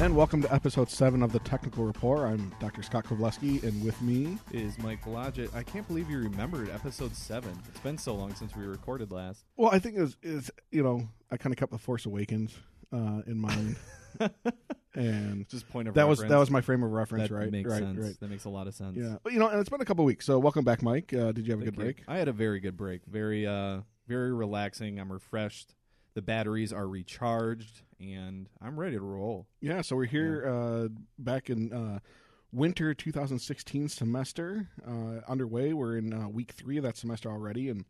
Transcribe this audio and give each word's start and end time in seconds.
And 0.00 0.16
welcome 0.16 0.40
to 0.40 0.54
episode 0.54 0.88
7 0.88 1.22
of 1.22 1.30
the 1.30 1.40
Technical 1.40 1.84
Report. 1.84 2.20
I'm 2.20 2.54
Dr. 2.58 2.82
Scott 2.82 3.04
Kowalewski, 3.04 3.62
and 3.62 3.84
with 3.84 4.00
me 4.00 4.38
is 4.50 4.78
Mike 4.78 5.04
Blodgett. 5.04 5.54
I 5.54 5.62
can't 5.62 5.86
believe 5.86 6.08
you 6.08 6.20
remembered 6.20 6.70
episode 6.70 7.14
seven. 7.14 7.52
It's 7.68 7.80
been 7.80 7.98
so 7.98 8.14
long 8.14 8.34
since 8.34 8.56
we 8.56 8.64
recorded 8.64 9.12
last. 9.12 9.44
Well, 9.58 9.70
I 9.70 9.78
think 9.78 9.98
it 9.98 10.00
was, 10.00 10.16
it's, 10.22 10.50
you 10.70 10.82
know, 10.82 11.06
I 11.30 11.36
kind 11.36 11.52
of 11.52 11.58
kept 11.58 11.70
The 11.70 11.76
Force 11.76 12.06
Awakens 12.06 12.56
uh, 12.90 13.20
in 13.26 13.36
mind. 13.36 13.76
and 14.94 15.46
just 15.50 15.68
point 15.68 15.86
of 15.86 15.92
that 15.92 16.00
reference. 16.00 16.20
was 16.22 16.30
that 16.30 16.38
was 16.38 16.50
my 16.50 16.62
frame 16.62 16.82
of 16.82 16.92
reference, 16.92 17.28
that 17.28 17.34
right? 17.34 17.50
Makes 17.50 17.68
right, 17.68 17.80
sense. 17.80 17.98
right. 17.98 18.20
That 18.20 18.30
makes 18.30 18.46
a 18.46 18.50
lot 18.50 18.68
of 18.68 18.74
sense. 18.74 18.96
Yeah, 18.96 19.16
but 19.22 19.34
you 19.34 19.38
know, 19.38 19.48
and 19.48 19.60
it's 19.60 19.68
been 19.68 19.82
a 19.82 19.84
couple 19.84 20.06
weeks, 20.06 20.24
so 20.24 20.38
welcome 20.38 20.64
back, 20.64 20.82
Mike. 20.82 21.12
Uh, 21.12 21.32
did 21.32 21.46
you 21.46 21.52
have 21.52 21.60
a 21.60 21.64
Thank 21.64 21.76
good 21.76 21.78
you. 21.78 21.92
break? 21.92 22.04
I 22.08 22.16
had 22.16 22.28
a 22.28 22.32
very 22.32 22.60
good 22.60 22.78
break. 22.78 23.04
Very, 23.04 23.46
uh, 23.46 23.80
very 24.08 24.32
relaxing. 24.32 24.98
I'm 24.98 25.12
refreshed. 25.12 25.74
The 26.14 26.22
batteries 26.22 26.72
are 26.72 26.88
recharged, 26.88 27.82
and 28.00 28.48
I'm 28.60 28.78
ready 28.78 28.96
to 28.96 29.02
roll. 29.02 29.46
Yeah, 29.60 29.82
so 29.82 29.96
we're 29.96 30.06
here 30.06 30.46
uh, 30.46 30.88
back 31.18 31.50
in 31.50 31.72
uh, 31.72 32.00
winter 32.52 32.94
2016 32.94 33.88
semester 33.88 34.68
uh, 34.86 35.20
underway. 35.30 35.72
We're 35.72 35.96
in 35.96 36.12
uh, 36.12 36.28
week 36.28 36.52
three 36.52 36.76
of 36.76 36.82
that 36.82 36.96
semester 36.96 37.30
already, 37.30 37.68
and 37.68 37.84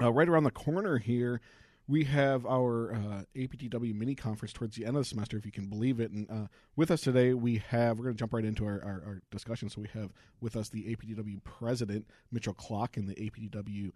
uh, 0.00 0.12
right 0.12 0.28
around 0.28 0.44
the 0.44 0.52
corner 0.52 0.98
here, 0.98 1.40
we 1.88 2.04
have 2.04 2.44
our 2.44 2.92
uh, 2.92 3.22
APTW 3.34 3.94
mini 3.94 4.14
conference 4.14 4.52
towards 4.52 4.76
the 4.76 4.84
end 4.84 4.96
of 4.96 5.02
the 5.02 5.08
semester, 5.08 5.38
if 5.38 5.46
you 5.46 5.52
can 5.52 5.66
believe 5.66 6.00
it. 6.00 6.10
And 6.10 6.30
uh, 6.30 6.46
with 6.76 6.90
us 6.90 7.00
today, 7.00 7.32
we 7.32 7.62
have 7.68 7.98
we're 7.98 8.04
going 8.04 8.14
to 8.14 8.18
jump 8.18 8.34
right 8.34 8.44
into 8.44 8.66
our, 8.66 8.80
our, 8.84 9.02
our 9.06 9.22
discussion. 9.30 9.70
So 9.70 9.80
we 9.80 9.88
have 9.94 10.10
with 10.40 10.54
us 10.54 10.68
the 10.68 10.94
APTW 10.94 11.42
president 11.42 12.06
Mitchell 12.30 12.54
Kloc 12.54 12.98
and 12.98 13.08
the 13.08 13.14
APTW 13.14 13.92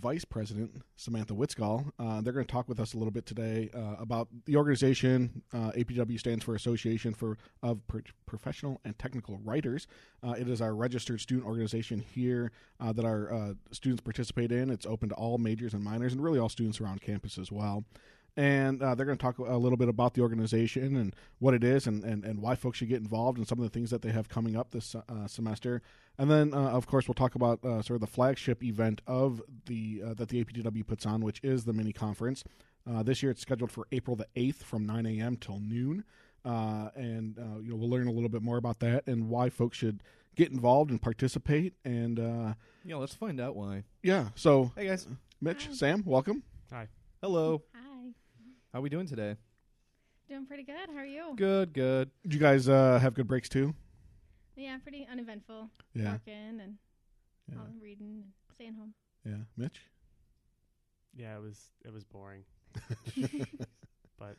Vice 0.00 0.24
President 0.24 0.82
Samantha 0.96 1.34
Witzgall. 1.34 1.90
Uh, 1.98 2.20
they're 2.20 2.32
going 2.32 2.46
to 2.46 2.50
talk 2.50 2.68
with 2.68 2.80
us 2.80 2.94
a 2.94 2.98
little 2.98 3.10
bit 3.10 3.26
today 3.26 3.70
uh, 3.74 3.96
about 3.98 4.28
the 4.46 4.56
organization. 4.56 5.42
Uh, 5.52 5.70
APW 5.72 6.18
stands 6.18 6.44
for 6.44 6.54
Association 6.54 7.12
for 7.12 7.36
of 7.62 7.86
Pro- 7.86 8.00
Professional 8.26 8.80
and 8.84 8.98
Technical 8.98 9.38
Writers. 9.44 9.86
Uh, 10.22 10.32
it 10.32 10.48
is 10.48 10.62
our 10.62 10.74
registered 10.74 11.20
student 11.20 11.46
organization 11.46 12.00
here 12.00 12.52
uh, 12.80 12.92
that 12.92 13.04
our 13.04 13.32
uh, 13.32 13.54
students 13.70 14.02
participate 14.02 14.50
in. 14.50 14.70
It's 14.70 14.86
open 14.86 15.10
to 15.10 15.14
all 15.14 15.38
majors 15.38 15.74
and 15.74 15.84
minors, 15.84 16.12
and 16.12 16.22
really 16.22 16.38
all 16.38 16.48
students 16.48 16.80
around 16.80 17.02
campus 17.02 17.38
as 17.38 17.52
well. 17.52 17.84
And 18.36 18.82
uh, 18.82 18.94
they're 18.94 19.04
going 19.04 19.18
to 19.18 19.22
talk 19.22 19.38
a 19.38 19.56
little 19.56 19.76
bit 19.76 19.88
about 19.88 20.14
the 20.14 20.22
organization 20.22 20.96
and 20.96 21.14
what 21.38 21.52
it 21.52 21.62
is 21.62 21.86
and, 21.86 22.02
and, 22.02 22.24
and 22.24 22.40
why 22.40 22.54
folks 22.54 22.78
should 22.78 22.88
get 22.88 23.00
involved 23.00 23.36
and 23.36 23.46
some 23.46 23.58
of 23.58 23.64
the 23.64 23.68
things 23.68 23.90
that 23.90 24.00
they 24.00 24.10
have 24.10 24.28
coming 24.28 24.56
up 24.56 24.70
this 24.70 24.94
uh, 24.94 25.26
semester. 25.26 25.82
And 26.18 26.30
then, 26.30 26.52
uh, 26.54 26.70
of 26.70 26.86
course, 26.86 27.08
we'll 27.08 27.14
talk 27.14 27.34
about 27.34 27.64
uh, 27.64 27.80
sort 27.82 27.96
of 27.96 28.00
the 28.00 28.06
flagship 28.06 28.62
event 28.62 29.00
of 29.06 29.40
the 29.66 30.02
uh, 30.06 30.14
that 30.14 30.28
the 30.28 30.44
APTW 30.44 30.86
puts 30.86 31.06
on, 31.06 31.22
which 31.22 31.40
is 31.42 31.64
the 31.64 31.72
mini 31.72 31.92
conference. 31.92 32.44
Uh, 32.88 33.02
this 33.02 33.22
year, 33.22 33.30
it's 33.32 33.40
scheduled 33.40 33.70
for 33.70 33.86
April 33.92 34.16
the 34.16 34.26
eighth 34.36 34.62
from 34.62 34.84
nine 34.84 35.06
a.m. 35.06 35.36
till 35.36 35.58
noon, 35.60 36.04
uh, 36.44 36.90
and 36.94 37.38
uh, 37.38 37.58
you 37.60 37.70
know 37.70 37.76
we'll 37.76 37.88
learn 37.90 38.06
a 38.08 38.12
little 38.12 38.28
bit 38.28 38.42
more 38.42 38.56
about 38.58 38.78
that 38.80 39.06
and 39.06 39.28
why 39.28 39.48
folks 39.48 39.78
should 39.78 40.02
get 40.36 40.50
involved 40.50 40.90
and 40.90 41.00
participate. 41.00 41.74
And 41.84 42.18
uh, 42.20 42.54
Yeah, 42.84 42.96
let's 42.96 43.14
find 43.14 43.40
out 43.40 43.54
why. 43.56 43.84
yeah, 44.02 44.28
so 44.34 44.70
Hey 44.76 44.86
guys, 44.88 45.06
Mitch, 45.40 45.66
Hi. 45.66 45.72
Sam, 45.72 46.02
welcome. 46.06 46.42
Hi. 46.70 46.88
Hello. 47.22 47.62
Hi. 47.74 47.80
How 48.72 48.78
are 48.78 48.82
we 48.82 48.88
doing 48.90 49.06
today? 49.06 49.36
Doing 50.28 50.46
pretty 50.46 50.62
good. 50.62 50.88
How 50.92 50.96
are 51.00 51.04
you? 51.06 51.34
Good, 51.36 51.72
good. 51.74 52.10
Did 52.22 52.34
you 52.34 52.40
guys 52.40 52.68
uh, 52.68 52.98
have 53.00 53.14
good 53.14 53.26
breaks 53.28 53.48
too? 53.48 53.74
Yeah, 54.56 54.78
pretty 54.82 55.06
uneventful. 55.10 55.70
Yeah, 55.94 56.12
Working 56.12 56.60
and 56.62 56.76
yeah, 57.50 57.58
reading 57.80 58.22
and 58.22 58.32
staying 58.54 58.74
home. 58.74 58.94
yeah. 59.24 59.44
Mitch. 59.56 59.80
Yeah, 61.16 61.36
it 61.36 61.42
was 61.42 61.58
it 61.84 61.92
was 61.92 62.04
boring. 62.04 62.44
but 64.18 64.36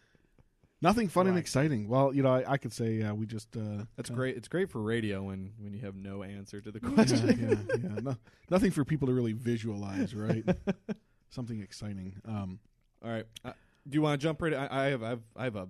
Nothing 0.81 1.07
fun 1.07 1.27
and 1.27 1.37
exciting. 1.37 1.87
Well, 1.87 2.13
you 2.13 2.23
know, 2.23 2.33
I, 2.33 2.53
I 2.53 2.57
could 2.57 2.73
say 2.73 3.01
uh, 3.01 3.13
we 3.13 3.25
just 3.25 3.55
uh, 3.55 3.85
That's 3.95 4.11
uh, 4.11 4.13
great. 4.15 4.35
It's 4.35 4.49
great 4.49 4.69
for 4.69 4.81
radio 4.81 5.23
when 5.23 5.53
when 5.59 5.73
you 5.73 5.79
have 5.81 5.95
no 5.95 6.23
answer 6.23 6.59
to 6.59 6.71
the 6.71 6.79
question. 6.81 7.25
yeah, 7.39 7.75
yeah. 7.89 7.99
No, 8.01 8.17
nothing 8.49 8.71
for 8.71 8.83
people 8.83 9.07
to 9.07 9.13
really 9.13 9.31
visualize, 9.31 10.13
right? 10.13 10.43
Something 11.29 11.61
exciting. 11.61 12.15
Um, 12.27 12.59
All 13.03 13.11
right. 13.11 13.25
Uh, 13.45 13.53
do 13.87 13.95
you 13.95 14.01
want 14.01 14.19
to 14.19 14.23
jump 14.27 14.41
right? 14.41 14.53
I, 14.53 14.67
I 14.69 14.83
have 14.89 15.03
I 15.03 15.09
have 15.09 15.21
I 15.37 15.43
have 15.45 15.55
a 15.55 15.67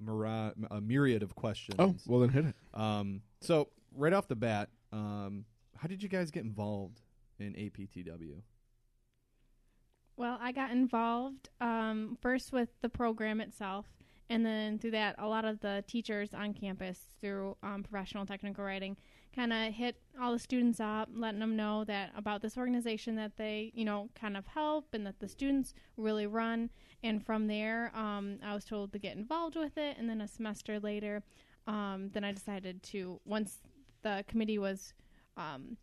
myra- 0.00 0.54
a 0.70 0.80
myriad 0.80 1.22
of 1.22 1.34
questions. 1.34 1.76
oh, 1.78 1.94
well 2.06 2.20
then 2.20 2.30
hit 2.30 2.44
it. 2.46 2.54
Um, 2.74 3.22
so 3.40 3.68
right 3.94 4.12
off 4.12 4.28
the 4.28 4.36
bat, 4.36 4.68
um, 4.92 5.44
how 5.76 5.88
did 5.88 6.02
you 6.02 6.08
guys 6.08 6.30
get 6.30 6.44
involved 6.44 7.00
in 7.38 7.52
APTW? 7.54 8.42
Well, 10.16 10.38
I 10.40 10.50
got 10.52 10.72
involved 10.72 11.48
um, 11.60 12.18
first 12.20 12.52
with 12.52 12.70
the 12.82 12.88
program 12.88 13.40
itself, 13.40 13.86
and 14.30 14.44
then 14.44 14.78
through 14.78 14.90
that, 14.92 15.14
a 15.18 15.26
lot 15.26 15.44
of 15.44 15.60
the 15.60 15.84
teachers 15.86 16.34
on 16.34 16.52
campus 16.54 17.00
through 17.20 17.56
um, 17.62 17.82
professional 17.82 18.26
technical 18.26 18.64
writing 18.64 18.96
kind 19.34 19.52
of 19.52 19.72
hit 19.74 20.00
all 20.20 20.32
the 20.32 20.38
students 20.38 20.80
up, 20.80 21.08
letting 21.14 21.38
them 21.40 21.54
know 21.54 21.84
that 21.84 22.10
about 22.16 22.40
this 22.42 22.56
organization 22.56 23.14
that 23.16 23.36
they, 23.36 23.70
you 23.74 23.84
know, 23.84 24.08
kind 24.14 24.36
of 24.36 24.46
help 24.46 24.86
and 24.94 25.06
that 25.06 25.20
the 25.20 25.28
students 25.28 25.74
really 25.96 26.26
run. 26.26 26.70
And 27.02 27.24
from 27.24 27.46
there, 27.46 27.92
um, 27.94 28.38
I 28.44 28.54
was 28.54 28.64
told 28.64 28.92
to 28.92 28.98
get 28.98 29.16
involved 29.16 29.54
with 29.54 29.76
it, 29.78 29.96
and 29.98 30.08
then 30.08 30.20
a 30.20 30.26
semester 30.28 30.80
later, 30.80 31.22
um, 31.66 32.10
then 32.12 32.24
I 32.24 32.32
decided 32.32 32.82
to 32.84 33.20
once 33.24 33.58
the 34.02 34.24
committee 34.26 34.58
was 34.58 34.94
um, 35.36 35.76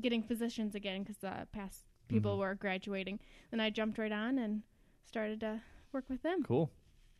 getting 0.00 0.22
physicians 0.22 0.74
again 0.74 1.02
because 1.02 1.18
the 1.18 1.46
past 1.52 1.86
people 2.08 2.36
Mhm. 2.36 2.40
were 2.40 2.54
graduating. 2.56 3.20
Then 3.50 3.60
I 3.60 3.70
jumped 3.70 3.96
right 3.98 4.12
on 4.12 4.38
and 4.38 4.62
started 5.04 5.40
to 5.40 5.62
work 5.92 6.04
with 6.10 6.22
them. 6.22 6.42
Cool, 6.42 6.70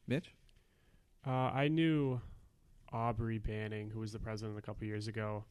Mitch. 0.06 0.34
Uh, 1.26 1.30
I 1.30 1.68
knew 1.68 2.20
Aubrey 2.92 3.38
Banning, 3.38 3.90
who 3.90 4.00
was 4.00 4.12
the 4.12 4.18
president 4.18 4.58
a 4.58 4.62
couple 4.62 4.86
years 4.86 5.08
ago, 5.08 5.44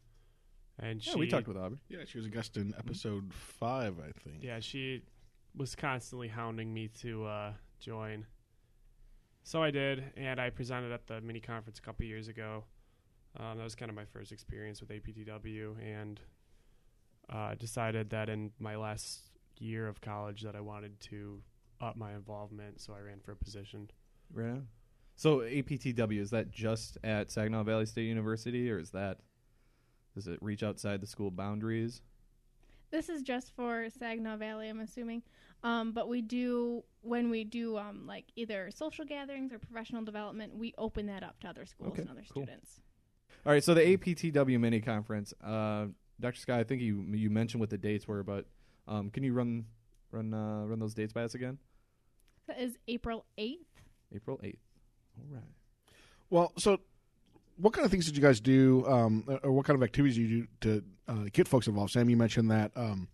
and 0.80 1.02
she 1.02 1.12
Yeah, 1.12 1.18
we 1.18 1.28
talked 1.28 1.48
with 1.48 1.58
Aubrey. 1.58 1.80
Yeah, 1.90 2.00
she 2.06 2.18
was 2.18 2.28
a 2.28 2.30
guest 2.30 2.58
in 2.58 2.74
episode 2.78 3.34
five, 3.34 3.96
I 4.00 4.12
think. 4.24 4.44
yeah 4.44 4.60
she 4.60 5.04
was 5.56 5.76
constantly 5.76 6.28
hounding 6.28 6.74
me 6.74 6.90
to 7.02 7.26
uh, 7.26 7.54
join. 7.80 8.26
So 9.44 9.64
I 9.64 9.72
did, 9.72 10.04
and 10.16 10.40
I 10.40 10.50
presented 10.52 10.92
at 10.92 11.08
the 11.08 11.22
mini 11.22 11.40
conference 11.40 11.80
a 11.80 11.82
couple 11.82 12.06
years 12.06 12.28
ago. 12.28 12.66
Um, 13.40 13.58
that 13.58 13.64
was 13.64 13.76
kind 13.76 13.90
of 13.90 13.96
my 13.96 14.06
first 14.06 14.32
experience 14.32 14.82
with 14.82 14.90
APTW, 14.90 15.76
and 15.84 16.20
uh, 17.30 17.56
decided 17.56 18.10
that 18.12 18.30
in 18.30 18.52
my 18.60 18.76
last 18.76 19.20
year 19.58 19.88
of 19.88 20.02
college 20.02 20.42
that 20.44 20.56
I 20.56 20.62
wanted 20.62 21.00
to 21.02 21.42
up 21.82 21.96
my 21.96 22.14
involvement, 22.14 22.82
so 22.82 22.94
I 22.94 23.00
ran 23.02 23.20
for 23.20 23.32
a 23.32 23.36
position. 23.36 23.90
Right. 24.34 24.50
on. 24.52 24.68
So 25.20 25.40
APTW 25.40 26.18
is 26.22 26.30
that 26.30 26.50
just 26.50 26.98
at 27.04 27.30
Saginaw 27.30 27.64
Valley 27.64 27.86
State 27.86 28.06
University, 28.06 28.72
or 28.72 28.80
is 28.80 28.92
that 28.92 29.18
does 30.16 30.28
it 30.28 30.40
reach 30.42 30.64
outside 30.64 31.02
the 31.02 31.08
school 31.08 31.30
boundaries? 31.30 32.02
This 32.90 33.10
is 33.10 33.22
just 33.22 33.52
for 33.54 33.90
Saginaw 33.90 34.38
Valley, 34.38 34.70
I'm 34.70 34.80
assuming. 34.80 35.24
Um, 35.62 35.92
but 35.92 36.08
we 36.08 36.22
do 36.22 36.86
when 37.02 37.30
we 37.30 37.44
do 37.44 37.78
um, 37.78 38.08
like 38.08 38.28
either 38.38 38.72
social 38.74 39.04
gatherings 39.04 39.52
or 39.52 39.60
professional 39.60 40.06
development, 40.06 40.56
we 40.56 40.74
open 40.78 41.08
that 41.08 41.22
up 41.22 41.38
to 41.42 41.50
other 41.50 41.66
schools 41.66 41.92
Okay, 41.92 42.04
and 42.04 42.12
other 42.12 42.24
cool. 42.32 42.44
students. 42.44 42.80
All 43.46 43.52
right. 43.52 43.62
So 43.62 43.74
the 43.74 43.82
APTW 43.98 44.58
mini 44.58 44.80
conference, 44.80 45.34
uh, 45.44 45.88
Dr. 46.22 46.40
Scott, 46.40 46.62
I 46.62 46.64
think 46.64 46.82
you 46.82 47.04
you 47.12 47.30
mentioned 47.30 47.60
what 47.60 47.70
the 47.72 47.78
dates 47.78 48.08
were, 48.08 48.24
but 48.24 48.46
um, 48.88 49.10
can 49.10 49.24
you 49.24 49.34
run 49.34 49.66
run 50.14 50.34
uh, 50.34 50.64
run 50.64 50.80
those 50.80 50.94
dates 50.94 51.12
by 51.12 51.24
us 51.24 51.36
again? 51.36 51.58
That 52.48 52.62
is 52.62 52.78
April 52.88 53.26
8th. 53.38 53.58
April 54.16 54.40
eighth. 54.44 54.69
All 55.20 55.36
right. 55.36 55.44
Well, 56.30 56.54
so 56.58 56.80
what 57.58 57.74
kind 57.74 57.86
of 57.86 57.92
things 57.92 58.06
did 58.06 58.16
you 58.16 58.24
guys 58.24 58.40
do, 58.40 58.86
um, 58.88 59.40
or 59.44 59.52
what 59.52 59.66
kind 59.66 59.76
of 59.76 59.84
activities 59.84 60.16
did 60.16 60.30
you 60.30 60.42
do 60.42 60.48
to 60.62 60.84
uh, 61.08 61.26
get 61.32 61.48
folks 61.48 61.68
involved? 61.68 61.92
Sam, 61.92 62.10
you 62.10 62.18
mentioned 62.18 62.50
that, 62.52 62.72
um, 62.76 63.08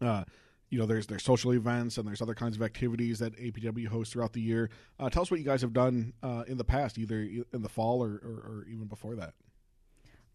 uh, 0.00 0.24
you 0.68 0.78
know, 0.78 0.86
there's 0.86 1.06
there's 1.06 1.24
social 1.24 1.52
events 1.52 1.98
and 1.98 2.06
there's 2.06 2.22
other 2.22 2.34
kinds 2.34 2.56
of 2.56 2.62
activities 2.62 3.18
that 3.18 3.36
APW 3.36 3.88
hosts 3.88 4.12
throughout 4.12 4.32
the 4.32 4.40
year. 4.40 4.70
Uh, 4.98 5.08
tell 5.10 5.22
us 5.22 5.30
what 5.30 5.40
you 5.40 5.46
guys 5.46 5.62
have 5.62 5.72
done 5.72 6.12
uh, 6.22 6.44
in 6.46 6.58
the 6.58 6.64
past, 6.64 6.98
either 6.98 7.20
in 7.20 7.62
the 7.62 7.68
fall 7.68 8.02
or, 8.02 8.20
or, 8.22 8.44
or 8.46 8.66
even 8.70 8.86
before 8.86 9.16
that. 9.16 9.34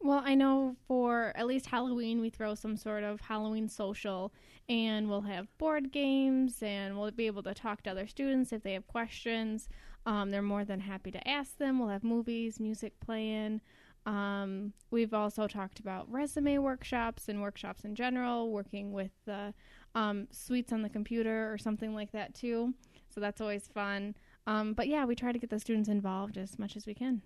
Well, 0.01 0.21
I 0.23 0.35
know 0.35 0.75
for 0.87 1.31
at 1.35 1.47
least 1.47 1.67
Halloween, 1.67 2.19
we 2.19 2.29
throw 2.29 2.53
some 2.53 2.77
sort 2.77 3.03
of 3.03 3.21
Halloween 3.21 3.69
social, 3.69 4.33
and 4.67 5.09
we'll 5.09 5.21
have 5.21 5.47
board 5.57 5.91
games, 5.91 6.61
and 6.61 6.97
we'll 6.97 7.11
be 7.11 7.27
able 7.27 7.43
to 7.43 7.53
talk 7.53 7.81
to 7.83 7.91
other 7.91 8.05
students 8.05 8.51
if 8.51 8.61
they 8.61 8.73
have 8.73 8.87
questions. 8.87 9.69
Um, 10.05 10.29
they're 10.31 10.41
more 10.41 10.65
than 10.65 10.79
happy 10.79 11.11
to 11.11 11.27
ask 11.27 11.57
them. 11.57 11.79
We'll 11.79 11.89
have 11.89 12.03
movies, 12.03 12.59
music 12.59 12.93
playing. 12.99 13.61
Um, 14.05 14.73
we've 14.91 15.13
also 15.13 15.47
talked 15.47 15.79
about 15.79 16.11
resume 16.11 16.59
workshops 16.59 17.27
and 17.27 17.41
workshops 17.41 17.85
in 17.85 17.95
general, 17.95 18.51
working 18.51 18.91
with 18.91 19.11
the 19.25 19.53
um, 19.95 20.27
suites 20.31 20.71
on 20.71 20.83
the 20.83 20.89
computer 20.89 21.51
or 21.51 21.57
something 21.57 21.95
like 21.95 22.11
that 22.11 22.35
too. 22.35 22.73
So 23.09 23.19
that's 23.19 23.41
always 23.41 23.67
fun. 23.67 24.15
Um, 24.45 24.73
but 24.73 24.87
yeah, 24.87 25.05
we 25.05 25.15
try 25.15 25.31
to 25.31 25.39
get 25.39 25.49
the 25.49 25.59
students 25.59 25.89
involved 25.89 26.37
as 26.37 26.59
much 26.59 26.75
as 26.75 26.85
we 26.85 26.93
can. 26.93 27.21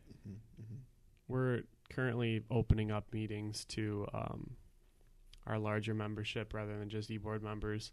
We're 1.27 1.63
currently 1.89 2.43
opening 2.49 2.91
up 2.91 3.11
meetings 3.11 3.65
to 3.65 4.07
um, 4.13 4.51
our 5.45 5.59
larger 5.59 5.93
membership 5.93 6.53
rather 6.53 6.77
than 6.77 6.89
just 6.89 7.11
e-board 7.11 7.43
members. 7.43 7.91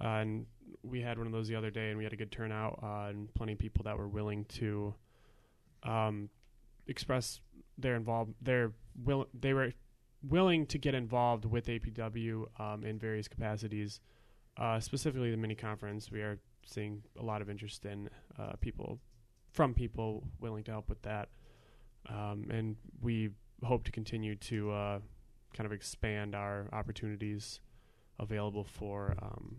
Uh, 0.00 0.06
and 0.06 0.46
we 0.82 1.00
had 1.00 1.18
one 1.18 1.26
of 1.26 1.32
those 1.32 1.48
the 1.48 1.56
other 1.56 1.70
day, 1.70 1.88
and 1.88 1.98
we 1.98 2.04
had 2.04 2.12
a 2.12 2.16
good 2.16 2.30
turnout 2.30 2.78
uh, 2.82 3.08
and 3.08 3.32
plenty 3.34 3.52
of 3.52 3.58
people 3.58 3.84
that 3.84 3.96
were 3.98 4.08
willing 4.08 4.44
to 4.44 4.94
um, 5.82 6.28
express 6.86 7.40
their 7.76 7.94
involved 7.94 8.34
their 8.42 8.72
will 9.04 9.26
they 9.38 9.52
were 9.52 9.72
willing 10.22 10.66
to 10.66 10.78
get 10.78 10.94
involved 10.94 11.44
with 11.44 11.66
APW 11.66 12.44
um, 12.60 12.84
in 12.84 12.98
various 12.98 13.28
capacities. 13.28 14.00
Uh, 14.56 14.80
specifically, 14.80 15.30
the 15.30 15.36
mini 15.36 15.54
conference, 15.54 16.10
we 16.10 16.20
are 16.20 16.40
seeing 16.66 17.02
a 17.18 17.22
lot 17.22 17.40
of 17.40 17.48
interest 17.48 17.84
in 17.84 18.10
uh, 18.38 18.52
people 18.60 18.98
from 19.52 19.72
people 19.72 20.24
willing 20.40 20.64
to 20.64 20.72
help 20.72 20.88
with 20.88 21.00
that, 21.02 21.28
um, 22.08 22.46
and 22.50 22.76
we 23.00 23.30
hope 23.64 23.84
to 23.84 23.92
continue 23.92 24.34
to 24.34 24.70
uh, 24.70 24.98
kind 25.54 25.66
of 25.66 25.72
expand 25.72 26.34
our 26.34 26.68
opportunities 26.72 27.60
available 28.18 28.64
for 28.64 29.14
um, 29.22 29.56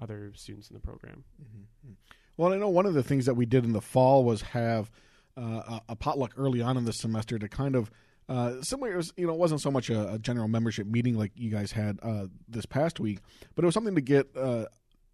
other 0.00 0.32
students 0.34 0.70
in 0.70 0.74
the 0.74 0.80
program. 0.80 1.24
Mm-hmm. 1.42 1.92
Well, 2.36 2.52
I 2.52 2.56
know 2.56 2.68
one 2.68 2.86
of 2.86 2.94
the 2.94 3.02
things 3.02 3.26
that 3.26 3.34
we 3.34 3.46
did 3.46 3.64
in 3.64 3.72
the 3.72 3.80
fall 3.80 4.24
was 4.24 4.42
have 4.42 4.90
uh, 5.36 5.80
a 5.88 5.96
potluck 5.96 6.32
early 6.36 6.62
on 6.62 6.76
in 6.76 6.84
the 6.84 6.92
semester 6.92 7.38
to 7.38 7.48
kind 7.48 7.76
of 7.76 7.90
uh, 8.28 8.62
similar, 8.62 8.96
was, 8.96 9.12
you 9.16 9.26
know, 9.26 9.32
it 9.32 9.38
wasn't 9.38 9.60
so 9.60 9.70
much 9.70 9.90
a, 9.90 10.12
a, 10.12 10.18
general 10.18 10.46
membership 10.46 10.86
meeting 10.86 11.18
like 11.18 11.32
you 11.34 11.50
guys 11.50 11.72
had 11.72 11.98
uh, 12.02 12.26
this 12.48 12.64
past 12.64 13.00
week, 13.00 13.18
but 13.54 13.64
it 13.64 13.66
was 13.66 13.74
something 13.74 13.96
to 13.96 14.00
get 14.00 14.28
uh, 14.36 14.66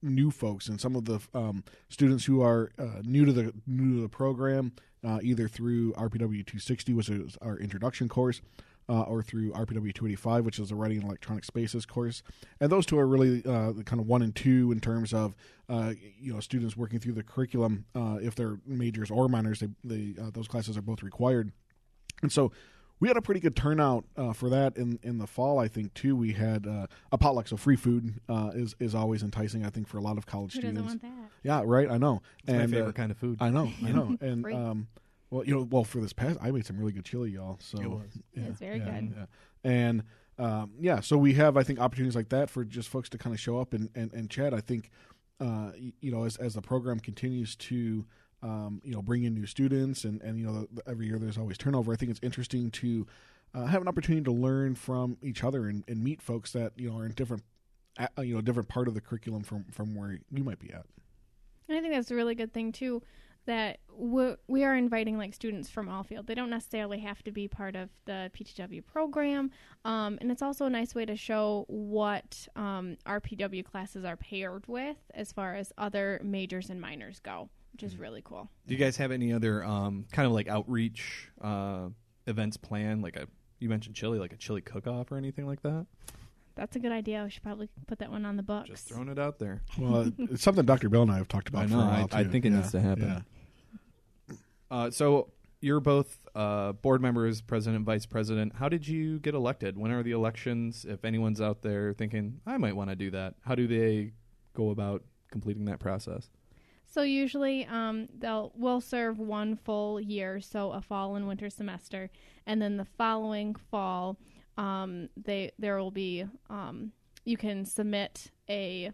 new 0.02 0.30
folks 0.30 0.68
and 0.68 0.78
some 0.78 0.94
of 0.94 1.06
the 1.06 1.18
um, 1.32 1.64
students 1.88 2.26
who 2.26 2.42
are 2.42 2.70
uh, 2.78 3.00
new 3.02 3.24
to 3.24 3.32
the 3.32 3.54
new 3.66 3.96
to 3.96 4.02
the 4.02 4.08
program, 4.08 4.72
uh, 5.02 5.18
either 5.22 5.48
through 5.48 5.94
RPW 5.94 6.44
260, 6.44 6.92
which 6.92 7.08
is 7.08 7.38
our 7.40 7.56
introduction 7.56 8.06
course, 8.08 8.42
uh, 8.88 9.02
or 9.02 9.22
through 9.22 9.50
RPW 9.52 9.92
285, 9.94 10.44
which 10.44 10.58
is 10.58 10.70
a 10.70 10.74
Writing 10.74 10.98
in 11.00 11.06
Electronic 11.06 11.44
Spaces 11.44 11.86
course. 11.86 12.22
And 12.60 12.70
those 12.70 12.86
two 12.86 12.98
are 12.98 13.06
really 13.06 13.42
uh, 13.44 13.72
kind 13.84 14.00
of 14.00 14.06
one 14.06 14.22
and 14.22 14.34
two 14.34 14.70
in 14.72 14.80
terms 14.80 15.12
of 15.12 15.34
uh, 15.68 15.92
you 16.20 16.32
know 16.32 16.40
students 16.40 16.76
working 16.76 16.98
through 17.00 17.14
the 17.14 17.22
curriculum. 17.22 17.84
Uh, 17.94 18.18
if 18.20 18.34
they're 18.34 18.58
majors 18.66 19.10
or 19.10 19.28
minors, 19.28 19.60
they, 19.60 19.68
they 19.84 20.14
uh, 20.20 20.30
those 20.32 20.48
classes 20.48 20.76
are 20.76 20.82
both 20.82 21.02
required. 21.02 21.52
And 22.22 22.30
so 22.32 22.52
we 22.98 23.08
had 23.08 23.16
a 23.16 23.22
pretty 23.22 23.40
good 23.40 23.54
turnout 23.54 24.04
uh, 24.16 24.32
for 24.32 24.48
that 24.48 24.76
in 24.76 24.98
in 25.02 25.18
the 25.18 25.26
fall. 25.26 25.58
I 25.58 25.68
think 25.68 25.92
too. 25.94 26.16
We 26.16 26.32
had 26.32 26.66
uh, 26.66 26.86
a 27.12 27.18
potluck, 27.18 27.48
so 27.48 27.56
free 27.56 27.76
food 27.76 28.20
uh, 28.28 28.52
is 28.54 28.74
is 28.78 28.94
always 28.94 29.22
enticing. 29.22 29.66
I 29.66 29.70
think 29.70 29.86
for 29.88 29.98
a 29.98 30.00
lot 30.00 30.16
of 30.16 30.26
college 30.26 30.54
Who 30.54 30.60
students. 30.60 30.82
doesn't 30.82 31.02
want 31.02 31.16
that? 31.22 31.30
Yeah, 31.42 31.62
right. 31.64 31.90
I 31.90 31.98
know. 31.98 32.22
It's 32.44 32.48
and 32.48 32.58
my 32.58 32.64
uh, 32.64 32.68
favorite 32.80 32.94
kind 32.94 33.10
of 33.10 33.18
food. 33.18 33.36
I 33.40 33.50
know. 33.50 33.70
I 33.84 33.90
know. 33.92 34.16
And 34.22 34.42
Free. 34.42 34.54
um, 34.54 34.88
well, 35.30 35.44
you 35.44 35.54
know, 35.54 35.66
well 35.70 35.84
for 35.84 36.00
this 36.00 36.12
past, 36.12 36.38
I 36.40 36.50
made 36.50 36.66
some 36.66 36.78
really 36.78 36.92
good 36.92 37.04
chili, 37.04 37.30
y'all. 37.30 37.58
So 37.60 37.80
It 37.80 37.90
was. 37.90 38.18
yeah, 38.34 38.44
It's 38.46 38.58
very 38.58 38.78
yeah, 38.78 38.84
good. 39.00 39.14
yeah. 39.16 39.24
And 39.64 40.02
um, 40.38 40.72
yeah, 40.78 41.00
so 41.00 41.16
we 41.18 41.34
have 41.34 41.56
I 41.56 41.62
think 41.62 41.80
opportunities 41.80 42.14
like 42.16 42.28
that 42.28 42.50
for 42.50 42.64
just 42.64 42.88
folks 42.88 43.08
to 43.10 43.18
kind 43.18 43.34
of 43.34 43.40
show 43.40 43.58
up 43.58 43.72
and 43.72 43.88
and, 43.94 44.12
and 44.12 44.30
chat. 44.30 44.52
I 44.54 44.60
think 44.60 44.90
uh, 45.40 45.72
you 46.00 46.10
know 46.10 46.24
as 46.24 46.36
as 46.36 46.54
the 46.54 46.62
program 46.62 47.00
continues 47.00 47.56
to 47.56 48.04
um, 48.42 48.80
you 48.84 48.92
know 48.92 49.02
bring 49.02 49.24
in 49.24 49.34
new 49.34 49.46
students 49.46 50.04
and 50.04 50.20
and 50.22 50.38
you 50.38 50.46
know 50.46 50.60
the, 50.60 50.68
the- 50.74 50.88
every 50.90 51.06
year 51.06 51.18
there's 51.18 51.38
always 51.38 51.56
turnover. 51.58 51.92
I 51.92 51.96
think 51.96 52.10
it's 52.10 52.20
interesting 52.22 52.70
to 52.72 53.06
uh, 53.54 53.64
have 53.66 53.80
an 53.80 53.88
opportunity 53.88 54.22
to 54.24 54.32
learn 54.32 54.74
from 54.74 55.16
each 55.22 55.42
other 55.42 55.66
and, 55.68 55.82
and 55.88 56.04
meet 56.04 56.20
folks 56.20 56.52
that 56.52 56.72
you 56.76 56.90
know 56.90 56.98
are 56.98 57.06
in 57.06 57.12
different 57.12 57.42
uh, 57.98 58.20
you 58.20 58.34
know 58.34 58.42
different 58.42 58.68
part 58.68 58.88
of 58.88 58.94
the 58.94 59.00
curriculum 59.00 59.42
from 59.42 59.64
from 59.72 59.94
where 59.94 60.18
you 60.30 60.44
might 60.44 60.58
be 60.58 60.70
at. 60.72 60.84
And 61.68 61.78
I 61.78 61.80
think 61.80 61.94
that's 61.94 62.10
a 62.10 62.14
really 62.14 62.34
good 62.34 62.52
thing 62.52 62.70
too, 62.72 63.02
that 63.46 63.78
we 63.96 64.34
we 64.46 64.64
are 64.64 64.74
inviting 64.76 65.16
like 65.16 65.32
students 65.34 65.70
from 65.70 65.88
all 65.88 66.02
field. 66.02 66.26
They 66.26 66.34
don't 66.34 66.50
necessarily 66.50 66.98
have 67.00 67.22
to 67.24 67.30
be 67.32 67.48
part 67.48 67.74
of 67.76 67.88
the 68.04 68.30
PTW 68.34 68.84
program, 68.84 69.50
um, 69.84 70.18
and 70.20 70.30
it's 70.30 70.42
also 70.42 70.66
a 70.66 70.70
nice 70.70 70.94
way 70.94 71.06
to 71.06 71.16
show 71.16 71.64
what 71.68 72.46
um, 72.56 72.96
our 73.06 73.20
PW 73.20 73.64
classes 73.64 74.04
are 74.04 74.16
paired 74.16 74.64
with 74.66 74.96
as 75.14 75.32
far 75.32 75.54
as 75.54 75.72
other 75.78 76.20
majors 76.22 76.68
and 76.70 76.80
minors 76.80 77.20
go, 77.20 77.48
which 77.72 77.82
is 77.82 77.96
really 77.96 78.20
cool. 78.24 78.50
Do 78.66 78.74
you 78.74 78.78
guys 78.80 78.96
have 78.98 79.10
any 79.10 79.32
other 79.32 79.64
um, 79.64 80.04
kind 80.12 80.26
of 80.26 80.32
like 80.32 80.48
outreach 80.48 81.30
uh, 81.40 81.88
events 82.26 82.56
planned? 82.56 83.02
Like 83.02 83.16
a 83.16 83.26
you 83.58 83.68
mentioned 83.70 83.94
chili, 83.94 84.18
like 84.18 84.34
a 84.34 84.36
chili 84.36 84.60
cook-off 84.60 85.10
or 85.10 85.16
anything 85.16 85.46
like 85.46 85.62
that? 85.62 85.86
That's 86.56 86.74
a 86.76 86.78
good 86.78 86.92
idea. 86.92 87.22
We 87.24 87.30
should 87.30 87.42
probably 87.42 87.68
put 87.86 87.98
that 88.00 88.10
one 88.10 88.24
on 88.26 88.36
the 88.36 88.42
books. 88.42 88.68
Just 88.68 88.88
throwing 88.88 89.08
it 89.08 89.18
out 89.18 89.38
there. 89.38 89.62
Well, 89.78 90.10
it's 90.18 90.42
something 90.42 90.64
Dr. 90.64 90.88
Bill 90.88 91.02
and 91.02 91.10
I 91.10 91.16
have 91.18 91.28
talked 91.28 91.48
about 91.48 91.64
I 91.64 91.66
for 91.66 91.72
know. 91.74 91.80
a 91.80 91.86
while 91.86 92.08
I, 92.12 92.20
I 92.20 92.24
think 92.24 92.44
it 92.46 92.50
Yeah, 92.50 92.56
needs 92.56 92.72
to 92.72 92.80
happen. 92.80 93.04
yeah. 93.04 93.20
Uh, 94.70 94.90
so 94.90 95.30
you're 95.60 95.80
both 95.80 96.18
uh, 96.34 96.72
board 96.72 97.00
members, 97.00 97.40
president, 97.40 97.84
vice 97.84 98.06
president. 98.06 98.54
How 98.56 98.68
did 98.68 98.86
you 98.86 99.18
get 99.20 99.34
elected? 99.34 99.78
When 99.78 99.90
are 99.90 100.02
the 100.02 100.12
elections? 100.12 100.84
If 100.88 101.04
anyone's 101.04 101.40
out 101.40 101.62
there 101.62 101.92
thinking 101.92 102.40
I 102.46 102.56
might 102.58 102.76
want 102.76 102.90
to 102.90 102.96
do 102.96 103.10
that, 103.12 103.34
how 103.42 103.54
do 103.54 103.66
they 103.66 104.12
go 104.54 104.70
about 104.70 105.02
completing 105.30 105.64
that 105.66 105.78
process? 105.80 106.30
So 106.88 107.02
usually, 107.02 107.66
um, 107.66 108.08
they'll 108.16 108.52
we'll 108.54 108.80
serve 108.80 109.18
one 109.18 109.56
full 109.56 110.00
year, 110.00 110.40
so 110.40 110.70
a 110.72 110.80
fall 110.80 111.16
and 111.16 111.26
winter 111.26 111.50
semester, 111.50 112.10
and 112.46 112.62
then 112.62 112.76
the 112.76 112.86
following 112.96 113.54
fall, 113.70 114.16
um, 114.56 115.08
they 115.16 115.50
there 115.58 115.76
will 115.78 115.90
be 115.90 116.24
um, 116.48 116.92
you 117.24 117.36
can 117.36 117.64
submit 117.64 118.30
a 118.48 118.92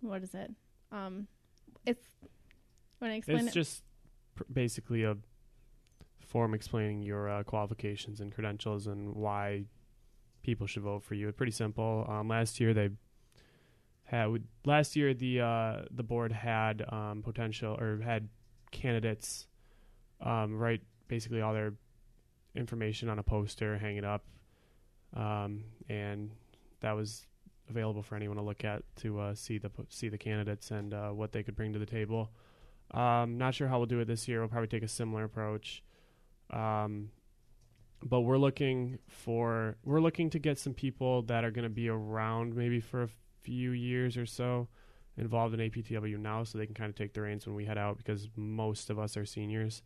what 0.00 0.22
is 0.22 0.34
it? 0.34 0.50
Um, 0.90 1.28
it's 1.86 2.04
when 2.98 3.12
I 3.12 3.14
explain 3.14 3.46
It's 3.46 3.48
it. 3.48 3.54
just 3.54 3.82
pr- 3.82 3.91
basically 4.52 5.04
a 5.04 5.16
form 6.20 6.54
explaining 6.54 7.02
your 7.02 7.28
uh, 7.28 7.42
qualifications 7.42 8.20
and 8.20 8.32
credentials 8.32 8.86
and 8.86 9.14
why 9.14 9.64
people 10.42 10.66
should 10.66 10.82
vote 10.82 11.02
for 11.02 11.14
you. 11.14 11.28
It's 11.28 11.36
pretty 11.36 11.52
simple. 11.52 12.06
Um, 12.08 12.28
last 12.28 12.60
year 12.60 12.74
they 12.74 12.90
had 14.04 14.42
last 14.64 14.96
year 14.96 15.14
the 15.14 15.40
uh, 15.40 15.76
the 15.90 16.02
board 16.02 16.32
had 16.32 16.84
um, 16.90 17.22
potential 17.22 17.76
or 17.80 18.00
had 18.02 18.28
candidates 18.70 19.46
um, 20.20 20.58
write 20.58 20.82
basically 21.08 21.40
all 21.40 21.52
their 21.52 21.74
information 22.54 23.08
on 23.08 23.18
a 23.18 23.22
poster, 23.22 23.78
hang 23.78 23.96
it 23.96 24.04
up, 24.04 24.24
um, 25.14 25.64
and 25.88 26.30
that 26.80 26.92
was 26.92 27.26
available 27.68 28.02
for 28.02 28.16
anyone 28.16 28.36
to 28.36 28.42
look 28.42 28.64
at 28.64 28.82
to 28.96 29.18
uh, 29.18 29.34
see 29.34 29.58
the 29.58 29.70
see 29.88 30.08
the 30.08 30.18
candidates 30.18 30.70
and 30.70 30.92
uh, 30.92 31.10
what 31.10 31.32
they 31.32 31.42
could 31.42 31.56
bring 31.56 31.72
to 31.72 31.78
the 31.78 31.86
table. 31.86 32.30
Um, 32.90 33.38
not 33.38 33.54
sure 33.54 33.68
how 33.68 33.78
we'll 33.78 33.86
do 33.86 34.00
it 34.00 34.06
this 34.06 34.28
year. 34.28 34.40
We'll 34.40 34.48
probably 34.48 34.68
take 34.68 34.82
a 34.82 34.88
similar 34.88 35.24
approach. 35.24 35.82
Um, 36.50 37.10
but 38.04 38.20
we're 38.22 38.38
looking 38.38 38.98
for 39.08 39.76
we're 39.84 40.00
looking 40.00 40.28
to 40.30 40.38
get 40.38 40.58
some 40.58 40.74
people 40.74 41.22
that 41.22 41.44
are 41.44 41.50
going 41.50 41.64
to 41.64 41.70
be 41.70 41.88
around 41.88 42.54
maybe 42.54 42.80
for 42.80 43.04
a 43.04 43.08
few 43.42 43.70
years 43.70 44.16
or 44.16 44.26
so 44.26 44.68
involved 45.16 45.54
in 45.54 45.60
APTW 45.60 46.18
now, 46.18 46.42
so 46.42 46.58
they 46.58 46.66
can 46.66 46.74
kind 46.74 46.88
of 46.88 46.96
take 46.96 47.12
the 47.12 47.20
reins 47.20 47.46
when 47.46 47.54
we 47.54 47.64
head 47.64 47.78
out 47.78 47.98
because 47.98 48.28
most 48.36 48.90
of 48.90 48.98
us 48.98 49.16
are 49.16 49.24
seniors. 49.24 49.82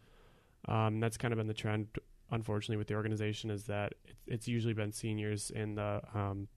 Um, 0.68 1.00
that's 1.00 1.16
kind 1.16 1.32
of 1.32 1.38
been 1.38 1.46
the 1.46 1.54
trend, 1.54 1.88
unfortunately, 2.30 2.76
with 2.76 2.88
the 2.88 2.94
organization 2.94 3.50
is 3.50 3.64
that 3.64 3.94
it's, 4.04 4.22
it's 4.26 4.48
usually 4.48 4.74
been 4.74 4.92
seniors 4.92 5.50
in 5.50 5.74
the 5.74 6.00
um, 6.14 6.48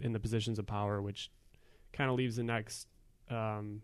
in 0.00 0.12
the 0.12 0.20
positions 0.20 0.58
of 0.58 0.66
power, 0.66 1.00
which 1.00 1.30
kind 1.92 2.10
of 2.10 2.16
leaves 2.16 2.36
the 2.36 2.44
next 2.44 2.86
um, 3.30 3.82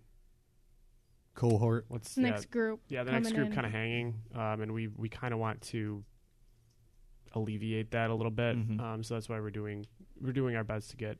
Cohort. 1.34 1.84
what's 1.88 2.16
yeah, 2.16 2.30
next 2.30 2.50
group. 2.50 2.80
yeah 2.88 3.02
the 3.04 3.12
next 3.12 3.32
group 3.32 3.52
kind 3.52 3.66
of 3.66 3.72
hanging 3.72 4.14
um, 4.34 4.60
and 4.62 4.72
we 4.72 4.88
we 4.88 5.08
kind 5.08 5.32
of 5.34 5.40
want 5.40 5.60
to 5.62 6.04
alleviate 7.34 7.90
that 7.90 8.10
a 8.10 8.14
little 8.14 8.30
bit 8.30 8.56
Mhm. 8.56 8.80
um, 8.80 9.02
so 9.02 9.14
that's 9.14 9.28
why 9.28 9.40
we're 9.40 9.50
doing 9.50 9.86
we're 10.20 10.32
doing 10.32 10.54
our 10.56 10.62
best 10.64 10.90
to 10.90 10.96
get 10.96 11.18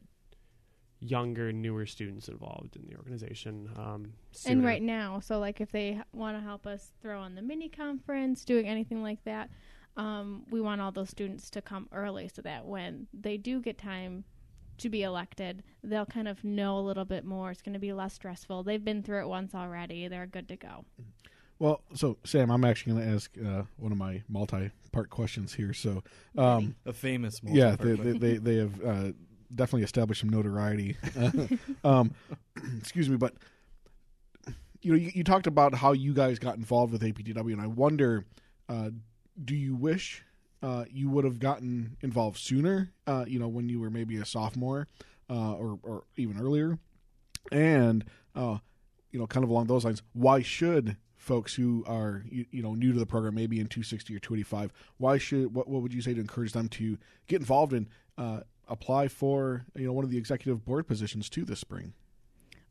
younger 1.01 1.53
newer 1.53 1.85
students 1.85 2.29
involved 2.29 2.77
in 2.77 2.87
the 2.87 2.97
organization 2.97 3.69
um, 3.77 4.13
And 4.47 4.65
right 4.65 4.81
now, 4.81 5.21
so 5.21 5.39
like 5.39 5.61
if 5.61 5.71
they 5.71 6.01
want 6.13 6.37
to 6.39 6.43
help 6.43 6.67
us 6.67 6.93
throw 7.03 7.21
on 7.21 7.35
the 7.35 7.43
mini 7.43 7.69
conference, 7.69 8.43
doing 8.45 8.67
anything 8.67 9.03
like 9.03 9.23
that, 9.25 9.51
um, 9.99 10.45
we 10.51 10.61
want 10.63 10.81
all 10.81 10.93
those 10.93 11.11
students 11.11 11.51
to 11.51 11.61
come 11.61 11.89
early 11.93 12.29
so 12.29 12.41
that 12.43 12.65
when 12.65 13.07
they 13.13 13.37
do 13.37 13.61
get 13.61 13.77
time 13.77 14.25
to 14.79 14.89
be 14.89 15.03
elected, 15.03 15.63
they'll 15.83 16.07
kind 16.07 16.29
of 16.29 16.43
know 16.45 16.79
a 16.79 16.81
little 16.81 17.05
bit 17.05 17.25
more. 17.25 17.51
It's 17.51 17.63
going 17.63 17.75
to 17.75 17.79
be 17.79 17.93
less 17.93 18.15
stressful. 18.15 18.63
They've 18.63 18.85
been 18.85 19.03
through 19.03 19.21
it 19.21 19.29
once 19.29 19.55
already. 19.55 20.09
They're 20.09 20.27
good 20.27 20.49
to 20.49 20.57
go. 20.57 20.85
Well, 21.59 21.83
so 21.95 22.19
Sam, 22.25 22.51
I'm 22.51 22.65
actually 22.65 22.95
going 22.95 23.07
to 23.07 23.15
ask 23.15 23.31
uh, 23.39 23.63
one 23.77 23.93
of 23.93 23.99
my 23.99 24.23
multi-part 24.29 25.11
questions 25.11 25.55
here. 25.55 25.73
So, 25.73 26.03
um, 26.37 26.75
A 26.85 26.93
famous. 26.93 27.41
yeah, 27.45 27.77
multi-part 27.77 28.03
they, 28.03 28.13
they, 28.13 28.19
they 28.19 28.37
they 28.39 28.57
have 28.57 28.85
uh, 28.85 29.13
definitely 29.55 29.85
established 29.85 30.21
some 30.21 30.31
notoriety. 30.31 30.97
um, 31.85 32.15
excuse 32.79 33.09
me, 33.09 33.17
but 33.17 33.35
you 34.83 34.93
know, 34.93 34.99
you, 34.99 35.13
you 35.15 35.25
talked 35.25 35.47
about 35.47 35.75
how 35.75 35.93
you 35.93 36.13
guys 36.13 36.39
got 36.39 36.57
involved 36.57 36.93
with 36.93 37.03
APTW, 37.03 37.53
and 37.53 37.61
I 37.61 37.67
wonder, 37.67 38.27
uh, 38.69 38.91
do 39.43 39.55
you 39.55 39.75
wish 39.75 40.23
uh, 40.65 40.87
you 40.91 41.11
would 41.11 41.25
have 41.25 41.39
gotten 41.39 41.95
involved 42.01 42.39
sooner? 42.39 42.91
Uh, 43.07 43.27
you 43.29 43.39
know, 43.39 43.49
when 43.49 43.69
you 43.69 43.79
were 43.79 43.91
maybe 43.91 44.17
a 44.17 44.25
sophomore 44.25 44.89
uh, 45.29 45.53
or 45.53 45.79
or 45.83 46.05
even 46.17 46.41
earlier, 46.41 46.79
and 47.53 48.03
uh, 48.35 48.57
you 49.11 49.19
know, 49.19 49.27
kind 49.27 49.45
of 49.45 49.51
along 49.51 49.67
those 49.67 49.85
lines, 49.85 50.03
why 50.15 50.41
should 50.41 50.97
folks 51.17 51.55
who 51.55 51.85
are 51.87 52.25
you, 52.31 52.47
you 52.51 52.63
know 52.63 52.75
new 52.75 52.95
to 52.95 52.99
the 52.99 53.05
program, 53.05 53.35
maybe 53.35 53.61
in 53.61 53.67
260 53.67 54.17
or 54.17 54.19
285, 54.19 54.73
why 54.97 55.19
should 55.19 55.55
what 55.55 55.69
what 55.69 55.83
would 55.83 55.93
you 55.93 56.01
say 56.01 56.15
to 56.15 56.21
encourage 56.21 56.53
them 56.53 56.69
to 56.71 56.97
get 57.27 57.41
involved 57.41 57.75
and 57.75 57.87
uh, 58.17 58.41
apply 58.67 59.09
for 59.09 59.67
you 59.77 59.87
know 59.87 59.93
one 59.93 60.05
of 60.05 60.11
the 60.11 60.17
executive 60.17 60.65
board 60.65 60.87
positions 60.87 61.29
too 61.29 61.45
this 61.45 61.61
spring? 61.61 61.93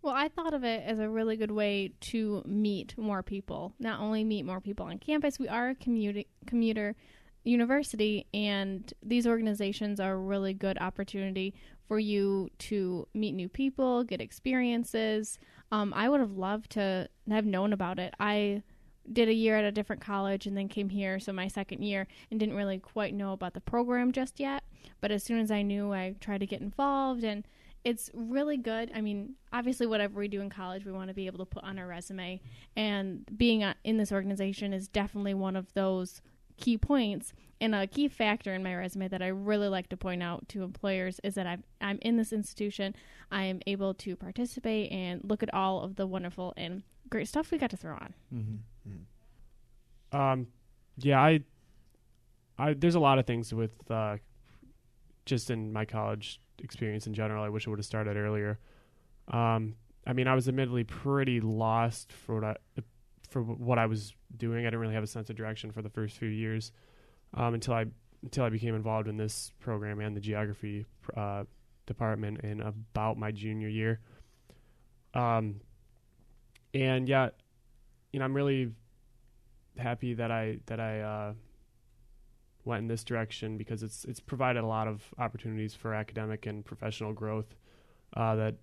Well, 0.01 0.15
I 0.15 0.29
thought 0.29 0.55
of 0.55 0.63
it 0.63 0.83
as 0.83 0.97
a 0.97 1.07
really 1.07 1.37
good 1.37 1.51
way 1.51 1.93
to 2.01 2.41
meet 2.45 2.97
more 2.97 3.21
people. 3.21 3.73
Not 3.79 3.99
only 3.99 4.23
meet 4.23 4.45
more 4.45 4.59
people 4.59 4.87
on 4.87 4.97
campus, 4.97 5.37
we 5.37 5.47
are 5.47 5.69
a 5.69 5.75
commuter, 5.75 6.23
commuter 6.47 6.95
university, 7.43 8.25
and 8.33 8.93
these 9.03 9.27
organizations 9.27 9.99
are 9.99 10.13
a 10.13 10.17
really 10.17 10.53
good 10.53 10.77
opportunity 10.79 11.53
for 11.87 11.99
you 11.99 12.49
to 12.57 13.07
meet 13.13 13.33
new 13.33 13.49
people, 13.49 14.03
get 14.03 14.21
experiences. 14.21 15.37
Um, 15.71 15.93
I 15.95 16.09
would 16.09 16.19
have 16.19 16.37
loved 16.37 16.71
to 16.71 17.09
have 17.29 17.45
known 17.45 17.73
about 17.73 17.99
it. 17.99 18.13
I 18.19 18.63
did 19.11 19.27
a 19.27 19.33
year 19.33 19.57
at 19.57 19.65
a 19.65 19.71
different 19.71 20.01
college 20.01 20.47
and 20.47 20.55
then 20.55 20.69
came 20.69 20.89
here, 20.89 21.19
so 21.19 21.33
my 21.33 21.47
second 21.47 21.83
year, 21.83 22.07
and 22.31 22.39
didn't 22.39 22.55
really 22.55 22.79
quite 22.79 23.13
know 23.13 23.33
about 23.33 23.53
the 23.53 23.61
program 23.61 24.11
just 24.11 24.39
yet. 24.39 24.63
But 25.01 25.11
as 25.11 25.23
soon 25.23 25.39
as 25.39 25.51
I 25.51 25.61
knew, 25.61 25.91
I 25.91 26.15
tried 26.19 26.39
to 26.39 26.47
get 26.47 26.61
involved 26.61 27.23
and 27.23 27.45
it's 27.83 28.09
really 28.13 28.57
good. 28.57 28.91
I 28.95 29.01
mean, 29.01 29.35
obviously, 29.51 29.87
whatever 29.87 30.19
we 30.19 30.29
do 30.29 30.39
in 30.39 30.49
college, 30.49 30.85
we 30.85 30.93
want 30.93 31.09
to 31.09 31.13
be 31.13 31.25
able 31.25 31.39
to 31.39 31.45
put 31.45 31.65
on 31.65 31.77
our 31.77 31.87
resume. 31.87 32.39
And 32.77 33.25
being 33.37 33.65
in 33.83 33.97
this 33.97 34.11
organization 34.11 34.71
is 34.71 34.87
definitely 34.87 35.33
one 35.33 35.55
of 35.55 35.73
those 35.73 36.21
key 36.63 36.77
points. 36.77 37.33
And 37.59 37.75
a 37.75 37.87
key 37.87 38.07
factor 38.07 38.53
in 38.53 38.63
my 38.63 38.75
resume 38.75 39.07
that 39.09 39.21
I 39.21 39.27
really 39.27 39.67
like 39.67 39.89
to 39.89 39.97
point 39.97 40.23
out 40.23 40.47
to 40.49 40.63
employers 40.63 41.19
is 41.23 41.35
that 41.35 41.45
I'm, 41.45 41.63
I'm 41.79 41.99
in 42.01 42.17
this 42.17 42.33
institution. 42.33 42.95
I 43.31 43.43
am 43.43 43.59
able 43.67 43.93
to 43.95 44.15
participate 44.15 44.91
and 44.91 45.21
look 45.23 45.43
at 45.43 45.53
all 45.53 45.81
of 45.81 45.95
the 45.95 46.07
wonderful 46.07 46.53
and 46.57 46.83
great 47.09 47.27
stuff 47.27 47.51
we 47.51 47.57
got 47.57 47.69
to 47.69 47.77
throw 47.77 47.93
on. 47.93 48.13
Mm-hmm. 48.33 50.17
Um, 50.17 50.47
yeah, 50.97 51.21
I, 51.21 51.41
I 52.57 52.73
there's 52.73 52.95
a 52.95 52.99
lot 52.99 53.17
of 53.17 53.25
things 53.25 53.53
with 53.53 53.71
uh, 53.89 54.17
just 55.25 55.49
in 55.49 55.73
my 55.73 55.85
college 55.85 56.39
experience 56.59 57.07
in 57.07 57.13
general. 57.13 57.43
I 57.43 57.49
wish 57.49 57.67
I 57.67 57.71
would 57.71 57.79
have 57.79 57.85
started 57.85 58.15
earlier. 58.15 58.59
Um, 59.29 59.75
I 60.05 60.13
mean, 60.13 60.27
I 60.27 60.35
was 60.35 60.47
admittedly 60.47 60.83
pretty 60.83 61.39
lost 61.39 62.11
for 62.11 62.35
what 62.35 62.43
I, 62.77 62.81
for 63.33 63.41
what 63.41 63.79
I 63.79 63.87
was 63.87 64.13
doing. 64.37 64.59
I 64.59 64.67
didn't 64.67 64.79
really 64.79 64.93
have 64.93 65.03
a 65.03 65.07
sense 65.07 65.29
of 65.29 65.35
direction 65.35 65.71
for 65.71 65.81
the 65.81 65.89
first 65.89 66.17
few 66.17 66.29
years 66.29 66.71
um, 67.33 67.55
until 67.55 67.73
I 67.73 67.85
until 68.21 68.45
I 68.45 68.49
became 68.49 68.75
involved 68.75 69.09
in 69.09 69.17
this 69.17 69.51
program 69.59 69.99
and 69.99 70.15
the 70.15 70.21
geography 70.21 70.85
uh, 71.17 71.43
department 71.85 72.39
in 72.41 72.61
about 72.61 73.17
my 73.17 73.31
junior 73.31 73.67
year. 73.67 73.99
Um, 75.13 75.59
and 76.73 77.09
yeah, 77.09 77.29
you 78.13 78.19
know, 78.19 78.25
I'm 78.25 78.33
really 78.33 78.71
happy 79.77 80.13
that 80.13 80.31
I 80.31 80.59
that 80.67 80.79
I 80.79 81.01
uh, 81.01 81.33
went 82.65 82.83
in 82.83 82.87
this 82.87 83.03
direction 83.03 83.57
because 83.57 83.83
it's 83.83 84.05
it's 84.05 84.19
provided 84.19 84.63
a 84.63 84.67
lot 84.67 84.87
of 84.87 85.03
opportunities 85.17 85.73
for 85.73 85.93
academic 85.93 86.45
and 86.45 86.63
professional 86.63 87.13
growth 87.13 87.55
uh, 88.15 88.35
that 88.35 88.55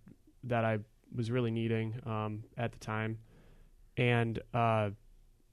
that 0.45 0.65
I 0.65 0.79
was 1.15 1.31
really 1.31 1.51
needing 1.51 2.01
um, 2.07 2.45
at 2.57 2.73
the 2.73 2.79
time, 2.79 3.19
and 4.01 4.41
uh, 4.55 4.91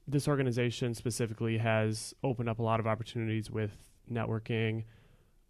this 0.08 0.26
organization 0.26 0.94
specifically 0.94 1.58
has 1.58 2.14
opened 2.24 2.48
up 2.48 2.58
a 2.58 2.62
lot 2.62 2.80
of 2.80 2.86
opportunities 2.86 3.50
with 3.50 3.76
networking, 4.10 4.84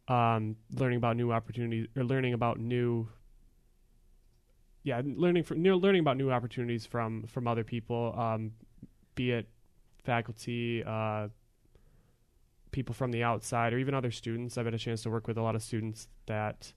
um, 0.08 0.56
learning 0.74 0.96
about 0.96 1.16
new 1.16 1.30
opportunities 1.30 1.86
or 1.96 2.02
learning 2.02 2.34
about 2.34 2.58
new. 2.58 3.08
Yeah, 4.82 5.00
learning 5.04 5.44
from 5.44 5.62
learning 5.62 6.00
about 6.00 6.16
new 6.16 6.32
opportunities 6.32 6.86
from 6.86 7.24
from 7.28 7.46
other 7.46 7.62
people, 7.62 8.14
um, 8.18 8.52
be 9.14 9.30
it 9.30 9.48
faculty, 10.02 10.82
uh, 10.84 11.28
people 12.72 12.94
from 12.94 13.12
the 13.12 13.22
outside, 13.22 13.72
or 13.72 13.78
even 13.78 13.94
other 13.94 14.10
students. 14.10 14.58
I've 14.58 14.64
had 14.64 14.74
a 14.74 14.78
chance 14.78 15.02
to 15.02 15.10
work 15.10 15.28
with 15.28 15.38
a 15.38 15.42
lot 15.42 15.54
of 15.54 15.62
students 15.62 16.08
that 16.26 16.72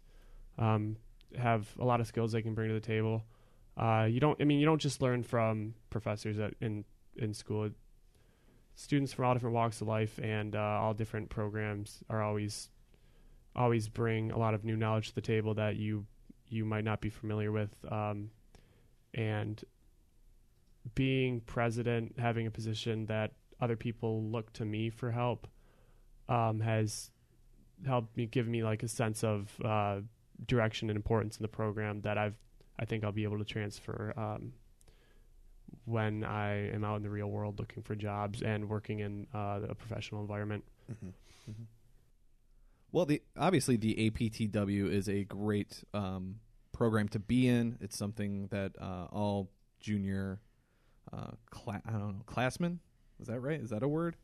um, 0.60 0.98
have 1.36 1.68
a 1.80 1.86
lot 1.86 2.00
of 2.00 2.06
skills 2.06 2.32
they 2.32 2.44
can 2.44 2.54
bring 2.54 2.68
to 2.68 2.76
the 2.76 2.80
table. 2.80 3.24
Uh, 3.78 4.08
you 4.10 4.20
don't, 4.20 4.40
I 4.42 4.44
mean, 4.44 4.60
you 4.60 4.66
don't 4.66 4.82
just 4.82 5.02
learn 5.02 5.24
from 5.24 5.76
professors 5.90 6.40
at, 6.40 6.54
in 6.62 6.86
in 7.16 7.34
school. 7.34 7.70
Students 8.76 9.14
from 9.14 9.26
all 9.26 9.34
different 9.34 9.56
walks 9.56 9.82
of 9.82 9.88
life 9.88 10.20
and 10.22 10.56
uh, 10.56 10.60
all 10.60 10.94
different 10.94 11.30
programs 11.30 12.04
are 12.10 12.22
always 12.22 12.70
always 13.56 13.90
bring 13.90 14.32
a 14.32 14.38
lot 14.38 14.54
of 14.54 14.64
new 14.64 14.78
knowledge 14.78 15.10
to 15.10 15.16
the 15.16 15.22
table 15.22 15.54
that 15.56 15.76
you 15.76 16.06
you 16.48 16.66
might 16.66 16.84
not 16.84 17.02
be 17.02 17.10
familiar 17.10 17.52
with. 17.52 17.74
Um, 17.90 18.30
and 19.14 19.64
being 20.96 21.42
president, 21.42 22.16
having 22.18 22.48
a 22.48 22.52
position 22.52 23.06
that 23.06 23.32
other 23.60 23.76
people 23.76 24.24
look 24.24 24.52
to 24.54 24.66
me 24.66 24.90
for 24.90 25.12
help, 25.12 25.48
um, 26.28 26.60
has 26.60 27.12
helped 27.86 28.16
me 28.18 28.26
give 28.26 28.48
me 28.48 28.64
like 28.64 28.84
a 28.84 28.88
sense 28.88 29.24
of 29.24 29.50
uh, 29.64 30.00
direction 30.46 30.90
and 30.90 30.98
importance 30.98 31.38
in 31.38 31.44
the 31.44 31.48
program 31.48 32.02
that 32.02 32.18
I've 32.18 32.36
I 32.82 32.86
think 32.86 33.04
I'll 33.04 33.12
be 33.12 33.24
able 33.24 33.38
to 33.38 33.46
transfer 33.46 34.14
um, 34.18 34.54
when 35.86 36.24
I 36.24 36.70
am 36.74 36.84
out 36.84 36.98
in 36.98 37.04
the 37.04 37.10
real 37.10 37.28
world 37.28 37.60
looking 37.60 37.84
for 37.84 37.96
jobs 37.96 38.42
and 38.42 38.68
working 38.68 39.00
in 39.00 39.28
uh, 39.34 39.60
a 39.70 39.76
professional 39.76 40.22
environment. 40.22 40.64
Mm-hmm. 40.92 41.08
Mm-hmm. 41.08 41.64
Well, 42.92 43.06
the 43.06 43.22
obviously 43.38 43.78
the 43.78 44.10
APTW 44.10 44.92
is 44.92 45.08
a 45.08 45.24
great 45.24 45.84
um, 45.94 46.38
program 46.74 47.08
to 47.10 47.20
be 47.20 47.48
in. 47.48 47.78
It's 47.80 47.98
something 47.98 48.48
that 48.48 48.74
uh, 48.82 49.06
all 49.12 49.52
junior 49.80 50.42
uh, 51.14 51.32
cla- 51.52 51.82
I 51.88 51.92
don't 51.92 52.18
know 52.18 52.24
classmen 52.26 52.80
is 53.22 53.28
that 53.28 53.40
right? 53.40 53.62
Is 53.62 53.70
that 53.70 53.84
a 53.84 53.88
word? 53.88 54.16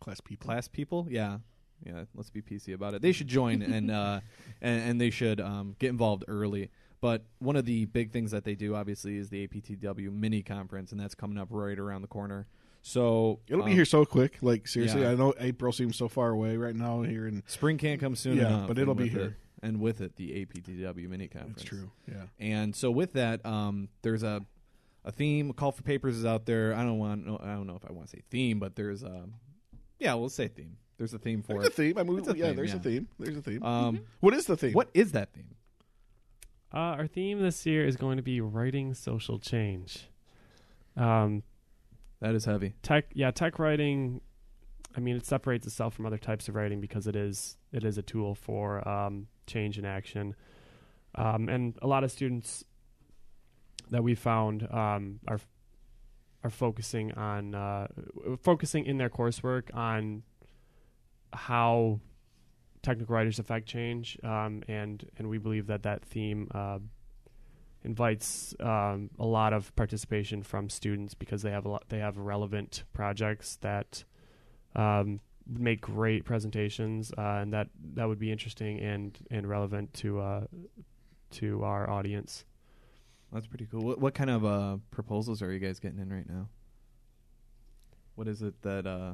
Class 0.00 0.20
people. 0.20 0.46
Class 0.46 0.68
people? 0.68 1.06
Yeah. 1.10 1.38
Yeah, 1.84 2.04
let's 2.14 2.30
be 2.30 2.42
PC 2.42 2.74
about 2.74 2.94
it. 2.94 3.02
They 3.02 3.12
should 3.12 3.28
join 3.28 3.62
and 3.62 3.90
uh, 3.90 4.20
and, 4.60 4.90
and 4.90 5.00
they 5.00 5.10
should 5.10 5.40
um, 5.40 5.76
get 5.78 5.90
involved 5.90 6.24
early. 6.26 6.70
But 7.00 7.22
one 7.38 7.56
of 7.56 7.64
the 7.64 7.84
big 7.84 8.10
things 8.10 8.32
that 8.32 8.44
they 8.44 8.54
do, 8.54 8.74
obviously, 8.74 9.16
is 9.16 9.28
the 9.30 9.46
APTW 9.46 10.12
mini 10.12 10.42
conference, 10.42 10.90
and 10.92 11.00
that's 11.00 11.14
coming 11.14 11.38
up 11.38 11.48
right 11.50 11.78
around 11.78 12.02
the 12.02 12.08
corner. 12.08 12.46
So 12.82 13.40
It'll 13.48 13.62
um, 13.62 13.68
be 13.68 13.74
here 13.74 13.84
so 13.84 14.04
quick. 14.04 14.38
Like 14.40 14.66
seriously, 14.66 15.02
yeah. 15.02 15.10
I 15.10 15.14
know 15.14 15.34
April 15.38 15.72
seems 15.72 15.96
so 15.96 16.08
far 16.08 16.30
away 16.30 16.56
right 16.56 16.74
now 16.74 17.02
here, 17.02 17.26
and 17.26 17.42
Spring 17.46 17.78
can't 17.78 18.00
come 18.00 18.16
soon 18.16 18.36
Yeah, 18.36 18.46
enough. 18.48 18.68
but 18.68 18.78
it'll 18.78 18.94
be 18.94 19.08
here. 19.08 19.20
it- 19.22 19.34
and 19.60 19.80
with 19.80 20.00
it, 20.00 20.14
the 20.14 20.46
APTW 20.46 21.08
mini 21.08 21.26
conference. 21.26 21.62
it's 21.62 21.64
true. 21.68 21.90
Yeah. 22.06 22.22
And 22.38 22.76
so 22.76 22.92
with 22.92 23.14
that, 23.14 23.44
um, 23.44 23.88
there's 24.02 24.22
a 24.22 24.44
a 25.04 25.10
theme. 25.10 25.50
A 25.50 25.52
call 25.52 25.72
for 25.72 25.82
papers 25.82 26.16
is 26.16 26.24
out 26.24 26.46
there. 26.46 26.74
I 26.74 26.84
don't 26.84 26.98
want. 26.98 27.26
no, 27.26 27.40
I 27.42 27.54
don't 27.54 27.66
know 27.66 27.74
if 27.74 27.84
I 27.84 27.92
want 27.92 28.08
to 28.08 28.16
say 28.16 28.22
theme, 28.30 28.60
but 28.60 28.76
there's 28.76 29.02
a 29.02 29.24
yeah, 29.98 30.14
we'll 30.14 30.28
say 30.28 30.46
theme. 30.48 30.76
There's 30.96 31.14
a 31.14 31.18
theme 31.18 31.42
for 31.42 31.54
There's 31.54 31.64
a 31.64 31.68
it. 31.68 31.74
theme. 31.74 31.98
I 31.98 32.02
mean, 32.02 32.16
yeah, 32.18 32.32
theme, 32.32 32.56
there's 32.56 32.70
yeah. 32.70 32.76
a 32.76 32.80
theme. 32.80 33.08
There's 33.18 33.36
a 33.36 33.42
theme. 33.42 33.62
Um, 33.62 34.00
what 34.20 34.34
is 34.34 34.46
the 34.46 34.56
theme? 34.56 34.72
what 34.72 34.90
is 34.94 35.12
that 35.12 35.32
theme? 35.32 35.54
Uh, 36.72 36.78
our 36.78 37.06
theme 37.06 37.40
this 37.40 37.64
year 37.64 37.86
is 37.86 37.96
going 37.96 38.16
to 38.18 38.22
be 38.22 38.40
writing 38.40 38.92
social 38.94 39.38
change. 39.38 40.08
Um, 40.96 41.42
That 42.20 42.34
is 42.34 42.44
heavy. 42.44 42.74
tech, 42.82 43.06
yeah, 43.14 43.30
tech 43.30 43.58
writing. 43.58 44.20
I 44.96 45.00
mean, 45.00 45.16
it 45.16 45.24
separates 45.24 45.66
itself 45.66 45.94
from 45.94 46.06
other 46.06 46.18
types 46.18 46.48
of 46.48 46.54
writing 46.54 46.80
because 46.80 47.06
it 47.06 47.14
is 47.16 47.56
it 47.72 47.84
is 47.84 47.96
a 47.98 48.02
tool 48.02 48.34
for 48.34 48.86
um, 48.88 49.28
change 49.46 49.78
and 49.78 49.86
action. 49.86 50.34
Um, 51.14 51.48
and 51.48 51.78
a 51.80 51.86
lot 51.86 52.04
of 52.04 52.10
students 52.10 52.64
that 53.90 54.02
we 54.02 54.14
found 54.14 54.68
um, 54.70 55.20
are 55.28 55.40
are 56.44 56.50
focusing 56.50 57.12
on 57.12 57.54
uh, 57.54 57.86
focusing 58.42 58.84
in 58.86 58.98
their 58.98 59.10
coursework 59.10 59.74
on 59.74 60.22
how 61.32 62.00
technical 62.88 63.14
writers 63.14 63.38
affect 63.38 63.66
change, 63.66 64.18
um, 64.24 64.62
and 64.66 65.04
and 65.18 65.28
we 65.28 65.36
believe 65.36 65.66
that 65.66 65.82
that 65.82 66.02
theme 66.04 66.48
uh, 66.54 66.78
invites 67.84 68.54
um, 68.60 69.10
a 69.18 69.26
lot 69.26 69.52
of 69.52 69.74
participation 69.76 70.42
from 70.42 70.70
students 70.70 71.12
because 71.12 71.42
they 71.42 71.50
have 71.50 71.66
a 71.66 71.68
lot, 71.68 71.84
they 71.90 71.98
have 71.98 72.16
relevant 72.16 72.84
projects 72.94 73.56
that 73.56 74.04
um, 74.74 75.20
make 75.46 75.82
great 75.82 76.24
presentations, 76.24 77.12
uh, 77.18 77.42
and 77.42 77.52
that 77.52 77.68
that 77.94 78.08
would 78.08 78.18
be 78.18 78.32
interesting 78.32 78.80
and 78.80 79.18
and 79.30 79.46
relevant 79.46 79.92
to 79.92 80.20
uh, 80.20 80.46
to 81.32 81.62
our 81.64 81.90
audience. 81.90 82.46
That's 83.32 83.46
pretty 83.46 83.66
cool. 83.70 83.82
What, 83.82 84.00
what 84.00 84.14
kind 84.14 84.30
of 84.30 84.46
uh, 84.46 84.78
proposals 84.90 85.42
are 85.42 85.52
you 85.52 85.58
guys 85.58 85.78
getting 85.78 85.98
in 85.98 86.10
right 86.10 86.26
now? 86.26 86.48
What 88.14 88.28
is 88.28 88.40
it 88.40 88.62
that 88.62 88.86
uh, 88.86 89.12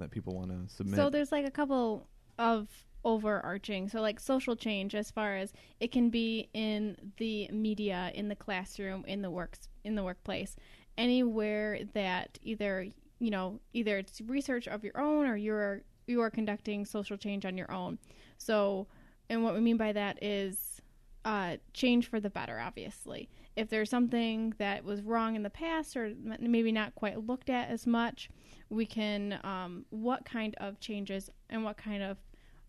that 0.00 0.10
people 0.10 0.34
want 0.34 0.50
to 0.50 0.74
submit? 0.74 0.96
So 0.96 1.08
there's 1.08 1.30
like 1.30 1.46
a 1.46 1.52
couple 1.52 2.08
of 2.40 2.68
overarching. 3.04 3.88
So 3.88 4.00
like 4.00 4.18
social 4.18 4.56
change 4.56 4.94
as 4.94 5.10
far 5.10 5.36
as 5.36 5.52
it 5.78 5.92
can 5.92 6.10
be 6.10 6.48
in 6.52 6.96
the 7.18 7.48
media, 7.52 8.10
in 8.14 8.28
the 8.28 8.34
classroom, 8.34 9.04
in 9.06 9.22
the 9.22 9.30
works 9.30 9.68
in 9.84 9.94
the 9.94 10.02
workplace, 10.02 10.56
anywhere 10.98 11.80
that 11.94 12.38
either 12.42 12.88
you 13.20 13.30
know 13.30 13.60
either 13.72 13.98
it's 13.98 14.20
research 14.22 14.66
of 14.66 14.82
your 14.82 14.98
own 14.98 15.26
or 15.26 15.36
you're 15.36 15.82
you 16.06 16.20
are 16.20 16.30
conducting 16.30 16.84
social 16.84 17.16
change 17.16 17.44
on 17.44 17.56
your 17.56 17.70
own. 17.70 17.98
So 18.38 18.88
and 19.28 19.44
what 19.44 19.54
we 19.54 19.60
mean 19.60 19.76
by 19.76 19.92
that 19.92 20.22
is 20.22 20.80
uh, 21.24 21.56
change 21.74 22.08
for 22.08 22.18
the 22.18 22.30
better, 22.30 22.58
obviously. 22.58 23.28
If 23.56 23.68
there's 23.68 23.90
something 23.90 24.54
that 24.58 24.84
was 24.84 25.02
wrong 25.02 25.36
in 25.36 25.42
the 25.42 25.50
past 25.50 25.96
or 25.96 26.12
maybe 26.40 26.72
not 26.72 26.94
quite 26.94 27.26
looked 27.26 27.50
at 27.50 27.68
as 27.68 27.86
much, 27.86 28.30
we 28.70 28.86
can, 28.86 29.38
um, 29.44 29.84
what 29.90 30.24
kind 30.24 30.54
of 30.58 30.80
changes 30.80 31.28
and 31.50 31.62
what 31.62 31.76
kind 31.76 32.02
of 32.02 32.16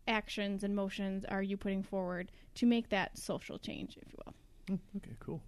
actions 0.07 0.63
and 0.63 0.75
motions 0.75 1.25
are 1.25 1.43
you 1.43 1.57
putting 1.57 1.83
forward 1.83 2.31
to 2.55 2.65
make 2.65 2.89
that 2.89 3.17
social 3.17 3.57
change, 3.57 3.97
if 4.01 4.11
you 4.11 4.19
will? 4.25 4.33
Mm, 4.75 4.79
okay, 4.97 5.15
cool. 5.19 5.41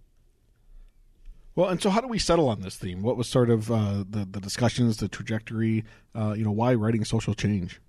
Well, 1.56 1.68
and 1.68 1.80
so 1.80 1.90
how 1.90 2.00
do 2.00 2.08
we 2.08 2.18
settle 2.18 2.48
on 2.48 2.62
this 2.62 2.76
theme? 2.76 3.02
What 3.02 3.16
was 3.16 3.28
sort 3.28 3.48
of 3.48 3.70
uh, 3.70 4.04
the 4.08 4.26
the 4.28 4.40
discussions, 4.40 4.96
the 4.96 5.08
trajectory? 5.08 5.84
Uh, 6.14 6.34
you 6.36 6.44
know, 6.44 6.50
why 6.50 6.74
writing 6.74 7.04
social 7.04 7.34
change? 7.34 7.80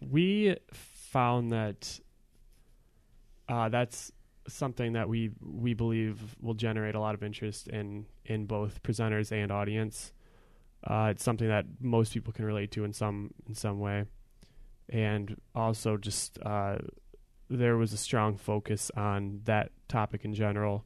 We 0.00 0.56
found 0.72 1.52
that 1.52 2.00
uh, 3.48 3.68
that's 3.68 4.12
something 4.48 4.94
that 4.94 5.08
we 5.08 5.30
we 5.40 5.74
believe 5.74 6.36
will 6.40 6.54
generate 6.54 6.94
a 6.94 7.00
lot 7.00 7.14
of 7.14 7.22
interest 7.22 7.68
in 7.68 8.06
in 8.24 8.46
both 8.46 8.82
presenters 8.82 9.30
and 9.30 9.52
audience. 9.52 10.12
Uh, 10.82 11.08
it's 11.10 11.22
something 11.22 11.48
that 11.48 11.66
most 11.80 12.12
people 12.12 12.32
can 12.32 12.44
relate 12.44 12.70
to 12.72 12.84
in 12.84 12.92
some 12.92 13.32
in 13.46 13.54
some 13.54 13.78
way, 13.78 14.04
and 14.88 15.40
also 15.54 15.96
just 15.96 16.38
uh, 16.44 16.78
there 17.50 17.76
was 17.76 17.92
a 17.92 17.96
strong 17.96 18.36
focus 18.36 18.90
on 18.96 19.40
that 19.44 19.70
topic 19.88 20.24
in 20.24 20.34
general 20.34 20.84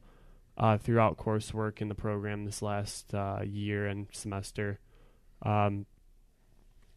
uh, 0.57 0.77
throughout 0.77 1.17
coursework 1.17 1.81
in 1.81 1.89
the 1.89 1.95
program 1.95 2.45
this 2.45 2.61
last 2.61 3.13
uh, 3.13 3.39
year 3.43 3.87
and 3.87 4.07
semester. 4.11 4.79
Um, 5.41 5.85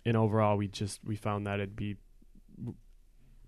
and 0.05 0.17
overall, 0.17 0.57
we 0.57 0.69
just 0.69 1.01
we 1.05 1.17
found 1.17 1.47
that 1.47 1.59
it'd 1.59 1.75
be 1.75 1.97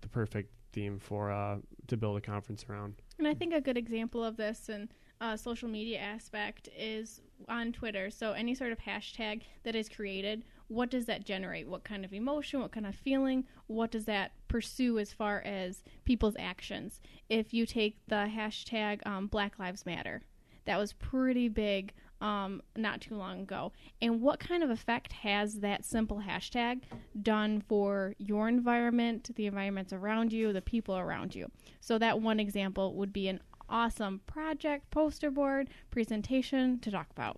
the 0.01 0.09
perfect 0.09 0.51
theme 0.73 0.99
for 0.99 1.31
uh, 1.31 1.57
to 1.87 1.97
build 1.97 2.17
a 2.17 2.21
conference 2.21 2.65
around. 2.69 2.95
And 3.17 3.27
I 3.27 3.33
think 3.33 3.53
a 3.53 3.61
good 3.61 3.77
example 3.77 4.23
of 4.23 4.37
this 4.37 4.69
and 4.69 4.89
uh, 5.21 5.35
social 5.35 5.69
media 5.69 5.99
aspect 5.99 6.69
is 6.77 7.21
on 7.47 7.71
Twitter. 7.71 8.09
So 8.09 8.33
any 8.33 8.55
sort 8.55 8.71
of 8.71 8.79
hashtag 8.79 9.43
that 9.63 9.75
is 9.75 9.89
created, 9.89 10.43
what 10.69 10.89
does 10.89 11.05
that 11.07 11.25
generate? 11.25 11.67
What 11.67 11.83
kind 11.83 12.05
of 12.05 12.13
emotion? 12.13 12.61
What 12.61 12.71
kind 12.71 12.85
of 12.85 12.95
feeling? 12.95 13.45
What 13.67 13.91
does 13.91 14.05
that 14.05 14.31
pursue 14.47 14.97
as 14.99 15.11
far 15.11 15.41
as 15.41 15.83
people's 16.05 16.35
actions? 16.39 17.01
If 17.27 17.53
you 17.53 17.65
take 17.65 17.97
the 18.07 18.29
hashtag 18.33 19.05
um, 19.05 19.27
Black 19.27 19.59
Lives 19.59 19.85
Matter, 19.85 20.21
that 20.65 20.77
was 20.77 20.93
pretty 20.93 21.49
big 21.49 21.93
um, 22.21 22.61
not 22.75 23.01
too 23.01 23.15
long 23.15 23.41
ago. 23.41 23.71
And 24.01 24.21
what 24.21 24.39
kind 24.39 24.63
of 24.63 24.69
effect 24.69 25.11
has 25.13 25.55
that 25.55 25.85
simple 25.85 26.21
hashtag 26.27 26.83
done 27.21 27.63
for 27.67 28.13
your 28.19 28.47
environment, 28.47 29.29
the 29.35 29.47
environments 29.47 29.93
around 29.93 30.31
you, 30.31 30.53
the 30.53 30.61
people 30.61 30.97
around 30.97 31.33
you? 31.33 31.49
So, 31.79 31.97
that 31.97 32.21
one 32.21 32.39
example 32.39 32.93
would 32.95 33.13
be 33.13 33.27
an 33.27 33.41
awesome 33.69 34.21
project, 34.27 34.89
poster 34.91 35.31
board, 35.31 35.69
presentation 35.89 36.79
to 36.79 36.91
talk 36.91 37.07
about. 37.11 37.37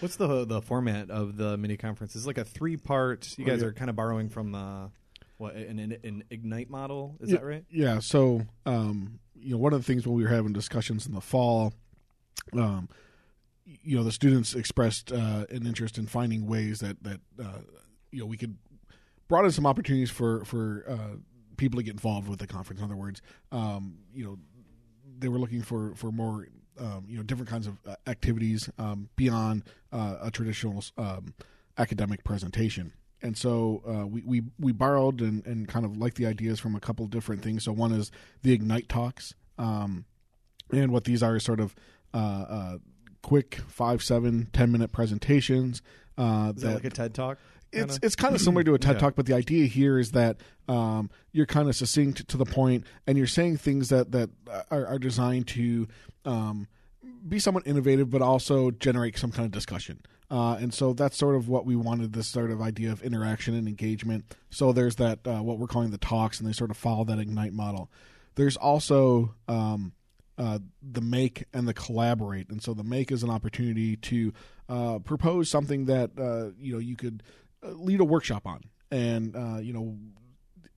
What's 0.00 0.16
the 0.16 0.44
the 0.44 0.62
format 0.62 1.10
of 1.10 1.36
the 1.36 1.56
mini 1.56 1.76
conference? 1.76 2.14
It's 2.16 2.26
like 2.26 2.38
a 2.38 2.44
three 2.44 2.76
part. 2.76 3.34
You 3.36 3.44
Oh, 3.44 3.48
guys 3.48 3.62
are 3.62 3.72
kind 3.72 3.90
of 3.90 3.96
borrowing 3.96 4.28
from 4.28 4.52
the 4.52 4.90
what 5.38 5.54
an, 5.56 5.78
an, 5.78 5.96
an 6.04 6.24
ignite 6.30 6.70
model. 6.70 7.16
Is 7.20 7.30
Yeah, 7.30 7.38
that 7.38 7.44
right? 7.44 7.64
Yeah. 7.70 7.98
So, 7.98 8.42
um, 8.66 9.20
you 9.34 9.52
know, 9.52 9.58
one 9.58 9.72
of 9.72 9.80
the 9.80 9.84
things 9.84 10.06
when 10.06 10.14
we 10.14 10.22
were 10.22 10.28
having 10.28 10.52
discussions 10.52 11.06
in 11.06 11.14
the 11.14 11.20
fall, 11.20 11.72
um, 12.52 12.88
you 13.64 13.96
know, 13.96 14.04
the 14.04 14.12
students 14.12 14.54
expressed 14.54 15.12
uh, 15.12 15.46
an 15.50 15.66
interest 15.66 15.98
in 15.98 16.06
finding 16.06 16.46
ways 16.46 16.80
that 16.80 17.02
that 17.02 17.20
uh, 17.42 17.58
you 18.10 18.20
know 18.20 18.26
we 18.26 18.36
could 18.36 18.56
broaden 19.28 19.50
some 19.50 19.66
opportunities 19.66 20.10
for 20.10 20.44
for 20.44 20.84
uh, 20.88 21.16
people 21.56 21.78
to 21.78 21.82
get 21.82 21.92
involved 21.92 22.28
with 22.28 22.38
the 22.38 22.46
conference. 22.46 22.80
In 22.80 22.84
other 22.84 22.96
words, 22.96 23.22
um, 23.52 23.98
you 24.12 24.24
know, 24.24 24.38
they 25.18 25.28
were 25.28 25.38
looking 25.38 25.62
for 25.62 25.94
for 25.94 26.10
more 26.12 26.46
um, 26.78 27.04
you 27.08 27.16
know 27.16 27.22
different 27.22 27.48
kinds 27.48 27.66
of 27.66 27.78
uh, 27.86 27.94
activities 28.06 28.70
um, 28.78 29.08
beyond 29.16 29.64
uh, 29.92 30.16
a 30.22 30.30
traditional 30.30 30.84
um, 30.96 31.34
academic 31.78 32.24
presentation. 32.24 32.92
And 33.22 33.36
so 33.36 33.82
uh, 33.86 34.06
we, 34.06 34.22
we 34.22 34.42
we 34.58 34.72
borrowed 34.72 35.20
and, 35.20 35.44
and 35.46 35.68
kind 35.68 35.84
of 35.84 35.96
like 35.96 36.14
the 36.14 36.26
ideas 36.26 36.58
from 36.58 36.74
a 36.74 36.80
couple 36.80 37.06
different 37.06 37.42
things. 37.42 37.64
So 37.64 37.72
one 37.72 37.92
is 37.92 38.10
the 38.42 38.52
Ignite 38.52 38.88
talks, 38.88 39.34
um, 39.58 40.06
and 40.72 40.90
what 40.90 41.04
these 41.04 41.22
are 41.22 41.36
is 41.36 41.44
sort 41.44 41.60
of 41.60 41.74
uh, 42.14 42.16
uh, 42.16 42.78
quick 43.22 43.58
five, 43.68 44.02
seven, 44.02 44.48
ten 44.52 44.72
minute 44.72 44.92
presentations. 44.92 45.82
Uh, 46.16 46.52
Is 46.56 46.62
that 46.62 46.74
like 46.74 46.84
a 46.84 46.90
TED 46.90 47.14
talk? 47.14 47.38
It's 47.72 47.98
it's 48.02 48.16
kind 48.16 48.34
of 48.34 48.40
similar 48.40 48.64
to 48.64 48.74
a 48.74 48.78
TED 48.80 48.96
Yeah. 48.96 49.00
talk, 49.00 49.14
but 49.16 49.26
the 49.26 49.34
idea 49.34 49.66
here 49.66 49.98
is 49.98 50.12
that 50.12 50.38
um, 50.68 51.10
you're 51.32 51.46
kind 51.46 51.68
of 51.68 51.76
succinct 51.76 52.28
to 52.28 52.36
the 52.36 52.44
point, 52.44 52.84
and 53.06 53.16
you're 53.18 53.26
saying 53.26 53.58
things 53.58 53.88
that 53.88 54.12
that 54.12 54.30
are, 54.70 54.86
are 54.86 54.98
designed 54.98 55.46
to 55.48 55.88
um, 56.24 56.66
be 57.28 57.38
somewhat 57.38 57.66
innovative, 57.66 58.10
but 58.10 58.22
also 58.22 58.70
generate 58.70 59.16
some 59.18 59.30
kind 59.32 59.46
of 59.46 59.52
discussion. 59.52 60.00
Uh, 60.30 60.54
and 60.60 60.72
so 60.72 60.92
that's 60.92 61.16
sort 61.16 61.34
of 61.34 61.48
what 61.48 61.66
we 61.66 61.74
wanted 61.74 62.12
this 62.12 62.28
sort 62.28 62.52
of 62.52 62.60
idea 62.62 62.92
of 62.92 63.02
interaction 63.02 63.52
and 63.54 63.66
engagement. 63.66 64.24
So 64.50 64.72
there's 64.72 64.94
that 64.96 65.26
uh, 65.26 65.42
what 65.42 65.58
we're 65.58 65.66
calling 65.66 65.90
the 65.90 65.98
talks, 65.98 66.38
and 66.38 66.48
they 66.48 66.52
sort 66.52 66.70
of 66.70 66.76
follow 66.76 67.04
that 67.04 67.18
ignite 67.18 67.52
model. 67.52 67.90
There's 68.36 68.56
also 68.56 69.34
um, 69.48 69.92
uh, 70.38 70.60
the 70.82 71.00
make 71.00 71.44
and 71.52 71.66
the 71.66 71.74
collaborate, 71.74 72.48
and 72.48 72.62
so 72.62 72.74
the 72.74 72.84
make 72.84 73.10
is 73.10 73.24
an 73.24 73.30
opportunity 73.30 73.96
to 73.96 74.32
uh, 74.68 74.98
propose 75.00 75.50
something 75.50 75.86
that 75.86 76.12
uh, 76.16 76.52
you 76.60 76.72
know 76.74 76.78
you 76.78 76.94
could 76.94 77.24
lead 77.62 78.00
a 78.00 78.04
workshop 78.04 78.46
on, 78.46 78.62
and 78.90 79.36
uh, 79.36 79.58
you 79.58 79.72
know 79.72 79.96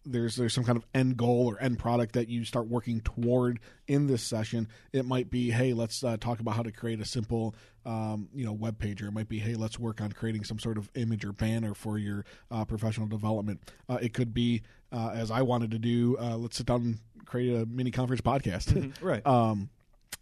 there's 0.06 0.36
there's 0.36 0.54
some 0.54 0.63
kind 0.63 0.78
of 0.78 0.86
end 0.93 1.17
goal 1.17 1.48
or 1.48 1.62
end 1.62 1.80
product 1.80 2.13
that 2.13 2.28
you 2.28 2.43
start 2.46 2.67
working 2.67 3.02
toward 3.02 3.60
in 3.88 4.08
this 4.08 4.22
session. 4.22 4.67
It 4.91 5.06
might 5.06 5.30
be, 5.30 5.52
hey, 5.52 5.74
let's 5.74 6.04
uh, 6.04 6.17
talk 6.17 6.39
about 6.39 6.56
how 6.56 6.63
to 6.63 6.72
create 6.72 7.00
a 7.00 7.06
simple, 7.06 7.56
um, 7.86 8.30
you 8.34 8.46
know, 8.46 8.54
web 8.54 8.78
page, 8.80 9.02
or 9.02 9.08
it 9.08 9.12
might 9.12 9.30
be, 9.30 9.39
hey, 9.39 9.56
let's 9.56 9.80
work 9.80 10.02
on 10.02 10.12
creating 10.12 10.43
some 10.43 10.60
sort 10.60 10.78
of 10.78 10.89
image 10.96 11.26
or 11.26 11.32
banner 11.32 11.74
for 11.74 11.98
your 11.98 12.26
uh, 12.52 12.65
professional 12.65 13.08
development. 13.08 13.62
Uh, 13.88 14.00
it 14.02 14.13
could 14.13 14.34
be, 14.34 14.62
uh, 14.91 15.12
as 15.13 15.32
I 15.32 15.41
wanted 15.41 15.72
to 15.72 15.80
do, 15.80 16.17
uh, 16.19 16.38
let's 16.38 16.58
sit 16.58 16.65
down 16.65 16.82
and 16.82 17.26
create 17.26 17.56
a 17.56 17.65
mini 17.65 17.91
conference 17.91 18.22
podcast. 18.22 18.93
right. 19.02 19.26
Um, 19.26 19.69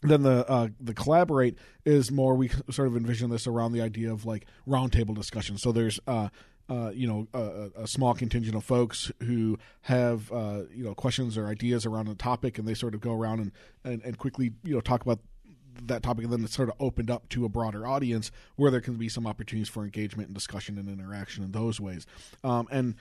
then 0.03 0.23
the 0.23 0.49
uh, 0.49 0.67
the 0.79 0.95
collaborate 0.95 1.59
is 1.85 2.11
more 2.11 2.33
we 2.33 2.49
sort 2.71 2.87
of 2.87 2.95
envision 2.95 3.29
this 3.29 3.45
around 3.45 3.73
the 3.73 3.81
idea 3.81 4.11
of 4.11 4.25
like 4.25 4.47
roundtable 4.67 5.13
discussion. 5.13 5.57
So 5.57 5.71
there's 5.71 5.99
uh, 6.07 6.29
uh, 6.71 6.89
you 6.91 7.05
know 7.05 7.27
a, 7.33 7.83
a 7.83 7.87
small 7.87 8.13
contingent 8.13 8.55
of 8.55 8.63
folks 8.63 9.11
who 9.23 9.57
have 9.81 10.31
uh, 10.31 10.61
you 10.73 10.83
know 10.85 10.95
questions 10.95 11.37
or 11.37 11.47
ideas 11.47 11.85
around 11.85 12.07
a 12.07 12.15
topic, 12.15 12.57
and 12.57 12.67
they 12.67 12.73
sort 12.73 12.95
of 12.95 13.01
go 13.01 13.13
around 13.13 13.39
and, 13.41 13.51
and, 13.83 14.01
and 14.03 14.17
quickly 14.17 14.53
you 14.63 14.73
know 14.73 14.79
talk 14.79 15.01
about 15.01 15.19
that 15.83 16.01
topic, 16.01 16.23
and 16.23 16.33
then 16.33 16.43
it's 16.43 16.55
sort 16.55 16.69
of 16.69 16.75
opened 16.79 17.11
up 17.11 17.27
to 17.29 17.43
a 17.43 17.49
broader 17.49 17.85
audience 17.85 18.31
where 18.55 18.71
there 18.71 18.79
can 18.79 18.95
be 18.95 19.09
some 19.09 19.27
opportunities 19.27 19.67
for 19.67 19.83
engagement 19.83 20.29
and 20.29 20.35
discussion 20.35 20.77
and 20.77 20.87
interaction 20.87 21.43
in 21.43 21.51
those 21.51 21.81
ways. 21.81 22.05
Um, 22.43 22.67
and 22.71 22.95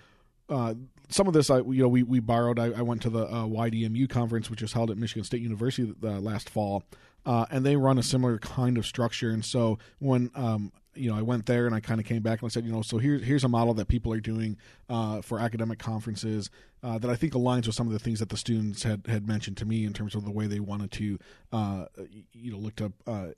uh, 0.49 0.75
some 1.09 1.29
of 1.29 1.33
this, 1.33 1.49
I 1.49 1.59
you 1.59 1.83
know, 1.83 1.89
we 1.89 2.03
we 2.03 2.19
borrowed. 2.19 2.59
I, 2.59 2.73
I 2.73 2.83
went 2.83 3.03
to 3.03 3.11
the 3.11 3.33
uh, 3.33 3.47
WIDE-EMU 3.47 4.09
conference, 4.09 4.51
which 4.51 4.63
was 4.63 4.73
held 4.73 4.91
at 4.91 4.99
Michigan 4.99 5.23
State 5.23 5.43
University 5.43 5.95
uh, 6.03 6.19
last 6.19 6.51
fall, 6.51 6.83
uh, 7.25 7.47
and 7.53 7.65
they 7.65 7.77
run 7.77 7.99
a 7.99 8.03
similar 8.03 8.39
kind 8.39 8.79
of 8.79 8.85
structure. 8.85 9.31
And 9.31 9.45
so 9.45 9.79
when 10.01 10.33
um, 10.35 10.73
you 10.95 11.11
know, 11.11 11.17
I 11.17 11.23
went 11.23 11.47
there 11.47 11.67
and 11.67 11.75
I 11.75 11.81
kind 11.81 12.01
of 12.01 12.07
came 12.07 12.23
back 12.23 12.43
and 12.43 12.49
I 12.49 12.51
said, 12.51 12.65
you 12.65 12.73
know, 12.73 12.83
so 12.83 12.99
here's 12.99 13.23
here's 13.23 13.45
a 13.45 13.49
model 13.49 13.75
that 13.75 13.89
people 13.89 14.13
are 14.13 14.21
doing 14.21 14.57
uh, 14.89 15.23
for 15.23 15.39
academic 15.39 15.79
conferences 15.79 16.51
uh, 16.83 16.99
that 16.99 17.11
I 17.11 17.17
think 17.17 17.35
aligns 17.35 17.67
with 17.67 17.75
some 17.75 17.87
of 17.87 17.93
the 17.93 17.99
things 17.99 18.19
that 18.19 18.29
the 18.29 18.37
students 18.37 18.83
had 18.83 19.07
had 19.07 19.27
mentioned 19.27 19.57
to 19.59 19.65
me 19.65 19.85
in 19.85 19.93
terms 19.93 20.15
of 20.15 20.25
the 20.25 20.31
way 20.31 20.47
they 20.47 20.61
wanted 20.61 20.91
to, 20.93 21.19
uh, 21.53 21.85
you 22.33 22.53
know, 22.53 22.59
look 22.59 22.77
to. 22.77 22.93
Uh, 23.07 23.29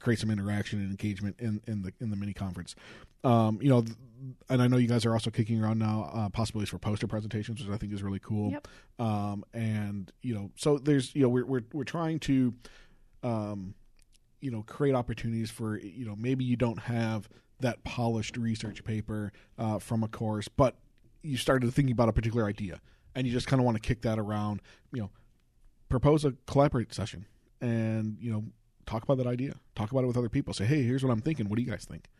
create 0.00 0.18
some 0.18 0.30
interaction 0.30 0.80
and 0.80 0.90
engagement 0.90 1.34
in, 1.38 1.60
in 1.66 1.82
the 1.82 1.92
in 1.98 2.10
the 2.10 2.16
mini 2.16 2.34
conference. 2.34 2.76
Um, 3.24 3.58
you 3.62 3.70
know, 3.70 3.80
th- 3.80 3.96
and 4.50 4.62
I 4.62 4.68
know 4.68 4.76
you 4.76 4.86
guys 4.86 5.06
are 5.06 5.12
also 5.12 5.30
kicking 5.30 5.62
around 5.62 5.78
now 5.78 6.10
uh, 6.12 6.28
possibilities 6.28 6.68
for 6.68 6.78
poster 6.78 7.06
presentations, 7.06 7.64
which 7.64 7.74
I 7.74 7.78
think 7.78 7.92
is 7.92 8.02
really 8.02 8.20
cool. 8.20 8.50
Yep. 8.50 8.68
Um, 8.98 9.44
and 9.54 10.12
you 10.22 10.34
know, 10.34 10.50
so 10.56 10.78
there's 10.78 11.14
you 11.14 11.22
know 11.22 11.28
we're 11.28 11.46
we're 11.46 11.64
we're 11.72 11.84
trying 11.84 12.20
to, 12.20 12.54
um, 13.22 13.74
you 14.44 14.50
know, 14.50 14.62
create 14.62 14.94
opportunities 14.94 15.50
for 15.50 15.78
you 15.78 16.04
know 16.04 16.14
maybe 16.14 16.44
you 16.44 16.54
don't 16.54 16.80
have 16.80 17.30
that 17.60 17.82
polished 17.82 18.36
research 18.36 18.84
paper 18.84 19.32
uh, 19.58 19.78
from 19.78 20.04
a 20.04 20.08
course, 20.08 20.48
but 20.48 20.76
you 21.22 21.38
started 21.38 21.72
thinking 21.72 21.92
about 21.92 22.10
a 22.10 22.12
particular 22.12 22.46
idea 22.46 22.78
and 23.14 23.26
you 23.26 23.32
just 23.32 23.46
kind 23.46 23.58
of 23.58 23.64
want 23.64 23.74
to 23.74 23.80
kick 23.80 24.02
that 24.02 24.18
around. 24.18 24.60
You 24.92 25.02
know, 25.02 25.10
propose 25.88 26.26
a 26.26 26.34
collaborate 26.46 26.92
session 26.92 27.24
and 27.62 28.18
you 28.20 28.30
know 28.30 28.44
talk 28.84 29.02
about 29.02 29.16
that 29.16 29.26
idea. 29.26 29.54
Talk 29.74 29.90
about 29.92 30.04
it 30.04 30.08
with 30.08 30.18
other 30.18 30.28
people. 30.28 30.52
Say 30.52 30.66
hey 30.66 30.82
here's 30.82 31.02
what 31.02 31.10
i'm 31.10 31.22
thinking. 31.22 31.48
What 31.48 31.56
do 31.56 31.62
you 31.62 31.70
guys 31.70 31.86
think? 31.86 32.10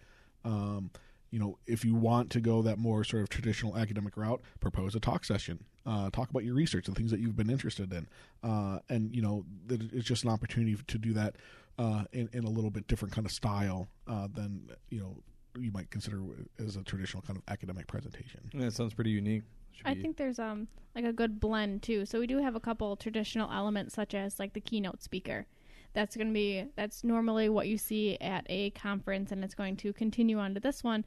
Um, 0.46 0.92
you 1.34 1.40
know 1.40 1.58
if 1.66 1.84
you 1.84 1.96
want 1.96 2.30
to 2.30 2.40
go 2.40 2.62
that 2.62 2.78
more 2.78 3.02
sort 3.02 3.20
of 3.24 3.28
traditional 3.28 3.76
academic 3.76 4.16
route 4.16 4.40
propose 4.60 4.94
a 4.94 5.00
talk 5.00 5.24
session 5.24 5.58
uh, 5.84 6.08
talk 6.10 6.30
about 6.30 6.44
your 6.44 6.54
research 6.54 6.86
and 6.86 6.96
things 6.96 7.10
that 7.10 7.18
you've 7.18 7.34
been 7.34 7.50
interested 7.50 7.92
in 7.92 8.06
uh, 8.44 8.78
and 8.88 9.12
you 9.12 9.20
know 9.20 9.44
it's 9.68 10.06
just 10.06 10.22
an 10.22 10.30
opportunity 10.30 10.76
to 10.86 10.96
do 10.96 11.12
that 11.12 11.34
uh, 11.80 12.04
in, 12.12 12.30
in 12.32 12.44
a 12.44 12.48
little 12.48 12.70
bit 12.70 12.86
different 12.86 13.12
kind 13.12 13.26
of 13.26 13.32
style 13.32 13.88
uh, 14.06 14.28
than 14.32 14.70
you 14.90 15.00
know 15.00 15.16
you 15.58 15.72
might 15.72 15.90
consider 15.90 16.22
as 16.64 16.76
a 16.76 16.84
traditional 16.84 17.20
kind 17.22 17.36
of 17.36 17.42
academic 17.52 17.88
presentation 17.88 18.40
Yeah, 18.52 18.66
it 18.66 18.72
sounds 18.72 18.94
pretty 18.94 19.10
unique. 19.10 19.42
Should 19.72 19.88
I 19.88 19.94
be- 19.94 20.02
think 20.02 20.16
there's 20.16 20.38
um 20.38 20.68
like 20.94 21.04
a 21.04 21.12
good 21.12 21.40
blend 21.40 21.82
too. 21.82 22.06
So 22.06 22.20
we 22.20 22.28
do 22.28 22.38
have 22.38 22.54
a 22.54 22.60
couple 22.60 22.94
traditional 22.94 23.50
elements 23.50 23.92
such 23.94 24.14
as 24.14 24.38
like 24.38 24.52
the 24.52 24.60
keynote 24.60 25.02
speaker. 25.02 25.46
That's 25.94 26.16
going 26.16 26.26
to 26.26 26.34
be 26.34 26.66
that's 26.76 27.04
normally 27.04 27.48
what 27.48 27.68
you 27.68 27.78
see 27.78 28.18
at 28.20 28.44
a 28.48 28.70
conference 28.70 29.30
and 29.30 29.44
it's 29.44 29.54
going 29.54 29.76
to 29.76 29.92
continue 29.92 30.38
on 30.38 30.54
to 30.54 30.60
this 30.60 30.82
one, 30.82 31.04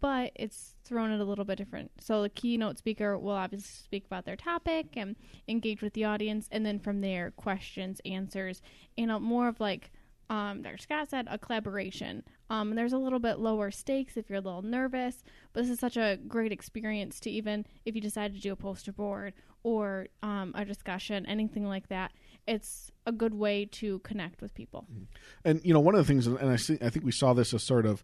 but 0.00 0.32
it's 0.34 0.76
thrown 0.82 1.12
at 1.12 1.20
a 1.20 1.24
little 1.24 1.44
bit 1.44 1.58
different. 1.58 1.90
So 2.00 2.22
the 2.22 2.30
keynote 2.30 2.78
speaker 2.78 3.18
will 3.18 3.32
obviously 3.32 3.84
speak 3.84 4.06
about 4.06 4.24
their 4.24 4.36
topic 4.36 4.96
and 4.96 5.14
engage 5.46 5.82
with 5.82 5.92
the 5.92 6.04
audience 6.04 6.48
and 6.50 6.64
then 6.64 6.78
from 6.78 7.00
there 7.00 7.32
questions, 7.32 8.00
answers, 8.04 8.62
and 8.96 9.10
a 9.10 9.20
more 9.20 9.46
of 9.46 9.60
like 9.60 9.92
um, 10.30 10.62
Dr. 10.62 10.78
Scott 10.78 11.10
said, 11.10 11.26
a 11.28 11.36
collaboration. 11.36 12.22
Um, 12.50 12.76
there's 12.76 12.92
a 12.92 12.98
little 12.98 13.18
bit 13.18 13.40
lower 13.40 13.72
stakes 13.72 14.16
if 14.16 14.30
you're 14.30 14.38
a 14.38 14.42
little 14.42 14.62
nervous, 14.62 15.24
but 15.52 15.62
this 15.62 15.70
is 15.70 15.80
such 15.80 15.96
a 15.96 16.18
great 16.28 16.52
experience 16.52 17.18
to 17.20 17.30
even 17.30 17.66
if 17.84 17.96
you 17.96 18.00
decide 18.00 18.32
to 18.34 18.40
do 18.40 18.52
a 18.52 18.56
poster 18.56 18.92
board 18.92 19.34
or 19.64 20.06
um, 20.22 20.52
a 20.54 20.64
discussion, 20.64 21.26
anything 21.26 21.66
like 21.66 21.88
that. 21.88 22.12
It's 22.46 22.90
a 23.06 23.12
good 23.12 23.34
way 23.34 23.66
to 23.66 23.98
connect 24.00 24.42
with 24.42 24.54
people. 24.54 24.86
And 25.44 25.60
you 25.64 25.72
know, 25.72 25.80
one 25.80 25.94
of 25.94 25.98
the 25.98 26.04
things, 26.04 26.26
and 26.26 26.50
I 26.50 26.56
see, 26.56 26.78
I 26.80 26.90
think 26.90 27.04
we 27.04 27.12
saw 27.12 27.32
this 27.32 27.54
as 27.54 27.62
sort 27.62 27.86
of, 27.86 28.02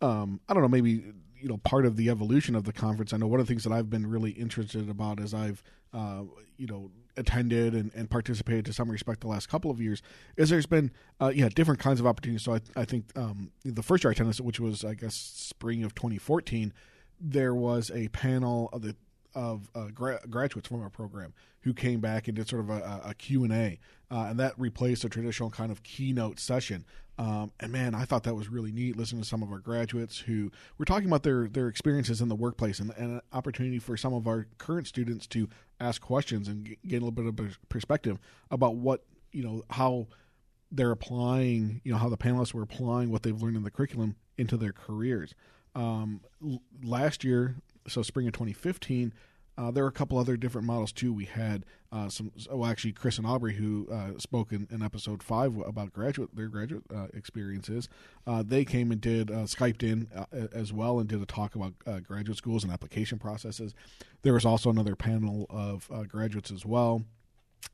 um, 0.00 0.40
I 0.48 0.54
don't 0.54 0.62
know, 0.62 0.68
maybe 0.68 1.02
you 1.40 1.48
know, 1.48 1.58
part 1.58 1.86
of 1.86 1.96
the 1.96 2.10
evolution 2.10 2.54
of 2.54 2.64
the 2.64 2.72
conference. 2.72 3.12
I 3.12 3.16
know 3.16 3.26
one 3.26 3.40
of 3.40 3.46
the 3.46 3.50
things 3.50 3.64
that 3.64 3.72
I've 3.72 3.90
been 3.90 4.08
really 4.08 4.30
interested 4.32 4.88
about 4.88 5.20
as 5.20 5.34
I've, 5.34 5.62
uh, 5.92 6.22
you 6.56 6.66
know, 6.66 6.90
attended 7.16 7.74
and, 7.74 7.90
and 7.94 8.10
participated 8.10 8.64
to 8.66 8.72
some 8.72 8.90
respect 8.90 9.20
the 9.20 9.28
last 9.28 9.48
couple 9.48 9.70
of 9.70 9.80
years 9.80 10.02
is 10.36 10.50
there's 10.50 10.66
been, 10.66 10.90
uh, 11.20 11.32
yeah, 11.34 11.48
different 11.48 11.80
kinds 11.80 12.00
of 12.00 12.06
opportunities. 12.06 12.42
So 12.42 12.54
I, 12.54 12.60
I 12.76 12.84
think 12.84 13.06
um, 13.16 13.50
the 13.64 13.82
first 13.82 14.04
year 14.04 14.10
I 14.10 14.12
attended, 14.12 14.38
which 14.40 14.60
was 14.60 14.84
I 14.84 14.94
guess 14.94 15.14
spring 15.14 15.84
of 15.84 15.94
2014, 15.94 16.72
there 17.20 17.54
was 17.54 17.90
a 17.92 18.08
panel 18.08 18.68
of 18.72 18.82
the 18.82 18.96
of 19.34 19.70
uh, 19.74 19.88
gra- 19.94 20.20
graduates 20.28 20.68
from 20.68 20.82
our 20.82 20.90
program 20.90 21.32
who 21.62 21.74
came 21.74 22.00
back 22.00 22.28
and 22.28 22.36
did 22.36 22.48
sort 22.48 22.62
of 22.62 22.70
a, 22.70 23.02
a 23.04 23.14
Q&A, 23.14 23.78
uh, 24.10 24.26
and 24.28 24.38
that 24.38 24.54
replaced 24.58 25.04
a 25.04 25.08
traditional 25.08 25.50
kind 25.50 25.70
of 25.70 25.82
keynote 25.82 26.38
session. 26.38 26.84
Um, 27.18 27.52
and 27.58 27.72
man, 27.72 27.94
I 27.94 28.04
thought 28.04 28.22
that 28.24 28.34
was 28.36 28.48
really 28.48 28.70
neat 28.70 28.96
listening 28.96 29.22
to 29.22 29.28
some 29.28 29.42
of 29.42 29.50
our 29.50 29.58
graduates 29.58 30.18
who 30.18 30.52
were 30.78 30.84
talking 30.84 31.08
about 31.08 31.24
their, 31.24 31.48
their 31.48 31.66
experiences 31.66 32.20
in 32.20 32.28
the 32.28 32.36
workplace 32.36 32.78
and, 32.78 32.92
and 32.96 33.14
an 33.14 33.20
opportunity 33.32 33.80
for 33.80 33.96
some 33.96 34.14
of 34.14 34.28
our 34.28 34.46
current 34.58 34.86
students 34.86 35.26
to 35.28 35.48
ask 35.80 36.00
questions 36.00 36.46
and 36.46 36.76
get 36.86 37.02
a 37.02 37.04
little 37.04 37.10
bit 37.10 37.26
of 37.26 37.58
perspective 37.68 38.18
about 38.52 38.76
what, 38.76 39.04
you 39.32 39.42
know, 39.42 39.64
how 39.70 40.06
they're 40.70 40.92
applying, 40.92 41.80
you 41.82 41.90
know, 41.90 41.98
how 41.98 42.08
the 42.08 42.16
panelists 42.16 42.54
were 42.54 42.62
applying 42.62 43.10
what 43.10 43.24
they've 43.24 43.40
learned 43.40 43.56
in 43.56 43.64
the 43.64 43.70
curriculum 43.70 44.14
into 44.36 44.56
their 44.56 44.72
careers. 44.72 45.34
Um, 45.74 46.20
l- 46.42 46.62
last 46.84 47.24
year, 47.24 47.56
so 47.88 48.02
spring 48.02 48.26
of 48.26 48.32
2015, 48.32 49.12
uh, 49.58 49.72
there 49.72 49.82
were 49.82 49.88
a 49.88 49.92
couple 49.92 50.16
other 50.18 50.36
different 50.36 50.66
models 50.66 50.92
too. 50.92 51.12
We 51.12 51.24
had 51.24 51.64
uh, 51.90 52.08
some, 52.08 52.30
well, 52.48 52.70
actually, 52.70 52.92
Chris 52.92 53.18
and 53.18 53.26
Aubrey, 53.26 53.54
who 53.54 53.88
uh, 53.90 54.16
spoke 54.18 54.52
in, 54.52 54.68
in, 54.70 54.82
episode 54.82 55.20
five 55.20 55.56
about 55.58 55.92
graduate 55.92 56.34
their 56.36 56.46
graduate 56.46 56.84
uh, 56.94 57.06
experiences. 57.12 57.88
Uh, 58.24 58.44
they 58.46 58.64
came 58.64 58.92
and 58.92 59.00
did 59.00 59.32
uh, 59.32 59.44
skyped 59.44 59.82
in 59.82 60.08
as 60.52 60.72
well 60.72 61.00
and 61.00 61.08
did 61.08 61.20
a 61.20 61.26
talk 61.26 61.56
about 61.56 61.72
graduate 62.04 62.38
schools 62.38 62.62
and 62.62 62.72
application 62.72 63.18
processes. 63.18 63.74
There 64.22 64.34
was 64.34 64.44
also 64.44 64.70
another 64.70 64.94
panel 64.94 65.46
of 65.50 65.90
graduates 66.08 66.52
as 66.52 66.64
well 66.64 67.02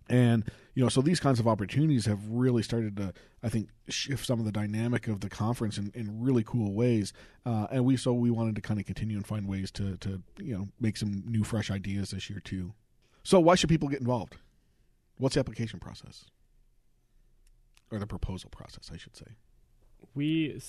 and 0.09 0.45
you 0.75 0.83
know 0.83 0.89
so 0.89 1.01
these 1.01 1.21
kinds 1.21 1.41
of 1.41 1.49
opportunities 1.49 2.07
have 2.07 2.21
really 2.29 2.63
started 2.63 2.97
to 2.97 3.13
i 3.43 3.49
think 3.49 3.69
shift 3.89 4.25
some 4.25 4.39
of 4.39 4.45
the 4.45 4.53
dynamic 4.53 5.09
of 5.09 5.21
the 5.21 5.29
conference 5.29 5.79
in, 5.79 5.91
in 5.95 6.21
really 6.23 6.43
cool 6.45 6.73
ways. 6.73 7.13
Uh, 7.45 7.67
and 7.71 7.85
we 7.85 7.97
so 7.97 8.13
we 8.13 8.31
wanted 8.31 8.55
to 8.55 8.61
kind 8.61 8.81
of 8.81 8.87
continue 8.87 9.17
and 9.17 9.27
find 9.27 9.47
ways 9.47 9.71
to 9.73 9.97
to 9.99 10.23
you 10.39 10.57
know 10.57 10.69
make 10.81 10.97
some 10.97 11.23
new 11.27 11.45
fresh 11.45 11.71
ideas 11.71 12.11
this 12.11 12.31
year 12.31 12.41
too. 12.41 12.73
So 13.23 13.41
why 13.41 13.55
should 13.55 13.69
people 13.69 13.89
get 13.89 14.01
involved? 14.01 14.37
What's 15.19 15.35
the 15.35 15.41
application 15.41 15.79
process? 15.79 16.25
Or 17.91 17.99
the 17.99 18.07
proposal 18.07 18.51
process 18.51 18.91
i 18.93 18.97
should 18.97 19.17
say. 19.17 19.27
We 20.15 20.61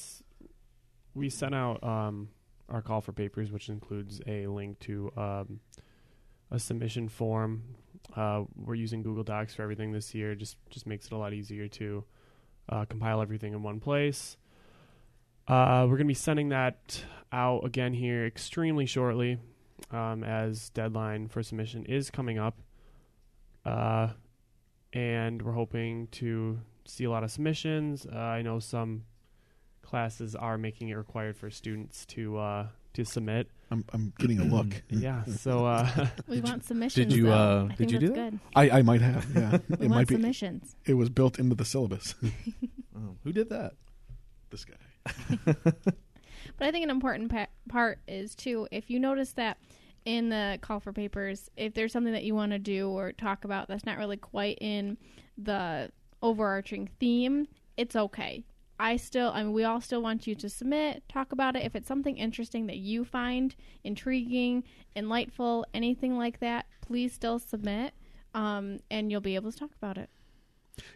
we 1.14 1.30
sent 1.30 1.56
out 1.56 1.84
um, 1.84 2.30
our 2.70 2.82
call 2.82 3.02
for 3.02 3.14
papers 3.14 3.52
which 3.52 3.70
includes 3.70 4.22
a 4.28 4.48
link 4.48 4.80
to 4.80 5.12
um, 5.16 5.60
a 6.52 6.60
submission 6.60 7.08
form 7.08 7.64
uh, 8.16 8.44
we're 8.56 8.76
using 8.76 9.02
Google 9.02 9.24
Docs 9.24 9.56
for 9.56 9.64
everything 9.64 9.92
this 9.92 10.14
year. 10.14 10.36
Just 10.36 10.58
just 10.70 10.86
makes 10.86 11.08
it 11.08 11.12
a 11.14 11.18
lot 11.18 11.34
easier 11.34 11.68
to 11.68 12.04
uh, 12.70 12.86
compile 12.86 13.22
everything 13.22 13.54
in 13.54 13.64
one 13.64 13.80
place. 13.80 14.38
Uh, 15.48 15.84
we're 15.84 15.98
going 15.98 16.00
to 16.00 16.06
be 16.06 16.14
sending 16.14 16.50
that 16.50 17.04
out 17.32 17.64
again 17.66 17.94
here 17.94 18.26
extremely 18.26 18.86
shortly, 18.86 19.38
um, 19.92 20.24
as 20.24 20.70
deadline 20.70 21.28
for 21.28 21.44
submission 21.44 21.86
is 21.86 22.10
coming 22.10 22.40
up, 22.40 22.60
uh, 23.64 24.10
and 24.94 25.42
we're 25.42 25.52
hoping 25.52 26.08
to 26.08 26.60
see 26.86 27.04
a 27.04 27.10
lot 27.12 27.24
of 27.24 27.30
submissions. 27.30 28.08
Uh, 28.12 28.18
I 28.18 28.42
know 28.42 28.60
some 28.60 29.04
classes 29.84 30.36
are 30.36 30.58
making 30.58 30.90
it 30.90 30.96
required 30.96 31.38
for 31.38 31.52
students 31.52 32.06
to 32.08 32.38
uh, 32.38 32.68
to 32.96 33.06
submit. 33.06 33.50
I'm, 33.72 33.86
I'm 33.94 34.14
getting 34.20 34.40
a 34.40 34.44
look. 34.56 34.68
yeah. 34.90 35.24
So 35.26 35.66
uh, 35.66 36.08
we 36.28 36.42
want 36.42 36.66
submissions. 36.66 37.08
Did 37.08 37.18
you? 37.18 37.32
Uh, 37.32 37.68
did 37.78 37.92
you 37.92 38.00
do 38.00 38.08
that? 38.10 38.16
Good. 38.32 38.40
I, 38.56 38.70
I 38.70 38.82
might 38.82 39.02
have. 39.02 39.26
Yeah. 39.36 39.52
we 39.70 39.74
it 39.76 39.80
want 39.80 39.90
might 39.92 40.08
be. 40.08 40.16
submissions. 40.16 40.76
It 40.86 40.96
was 40.96 41.10
built 41.10 41.40
into 41.40 41.56
the 41.56 41.66
syllabus. 41.66 42.16
oh, 42.96 43.16
who 43.24 43.32
did 43.32 43.50
that? 43.50 43.74
This 44.50 44.66
guy. 44.66 45.46
but 45.46 45.96
I 46.68 46.72
think 46.72 46.84
an 46.84 46.90
important 46.90 47.32
pa- 47.32 47.48
part 47.70 48.00
is 48.08 48.36
too 48.36 48.68
if 48.72 48.90
you 48.90 49.00
notice 49.00 49.34
that 49.34 49.58
in 50.06 50.30
the 50.30 50.60
call 50.62 50.80
for 50.80 50.94
papers, 50.94 51.50
if 51.58 51.74
there's 51.74 51.92
something 51.92 52.14
that 52.14 52.24
you 52.24 52.36
want 52.36 52.52
to 52.52 52.60
do 52.60 52.90
or 52.90 53.12
talk 53.12 53.44
about 53.44 53.68
that's 53.68 53.86
not 53.86 53.98
really 53.98 54.18
quite 54.18 54.58
in 54.62 54.98
the 55.38 55.90
overarching 56.22 56.90
theme, 57.00 57.48
it's 57.76 57.96
okay. 57.96 58.44
I 58.80 58.98
still, 58.98 59.32
I 59.34 59.44
mean, 59.44 59.54
we 59.54 59.64
all 59.64 59.80
still 59.80 60.02
want 60.02 60.28
you 60.28 60.36
to 60.36 60.50
submit, 60.50 61.04
talk 61.08 61.32
about 61.32 61.56
it. 61.56 61.64
If 61.64 61.76
it's 61.76 61.88
something 61.88 62.18
interesting 62.18 62.68
that 62.68 62.78
you 62.78 63.06
find 63.06 63.56
intriguing, 63.84 64.64
enlightful, 64.96 65.66
anything 65.74 66.18
like 66.18 66.40
that, 66.40 66.66
please 66.82 67.14
still 67.14 67.40
submit, 67.40 67.94
um, 68.34 68.80
and 68.92 69.12
you'll 69.12 69.22
be 69.22 69.36
able 69.36 69.52
to 69.52 69.58
talk 69.58 69.72
about 69.82 69.98
it. 69.98 70.10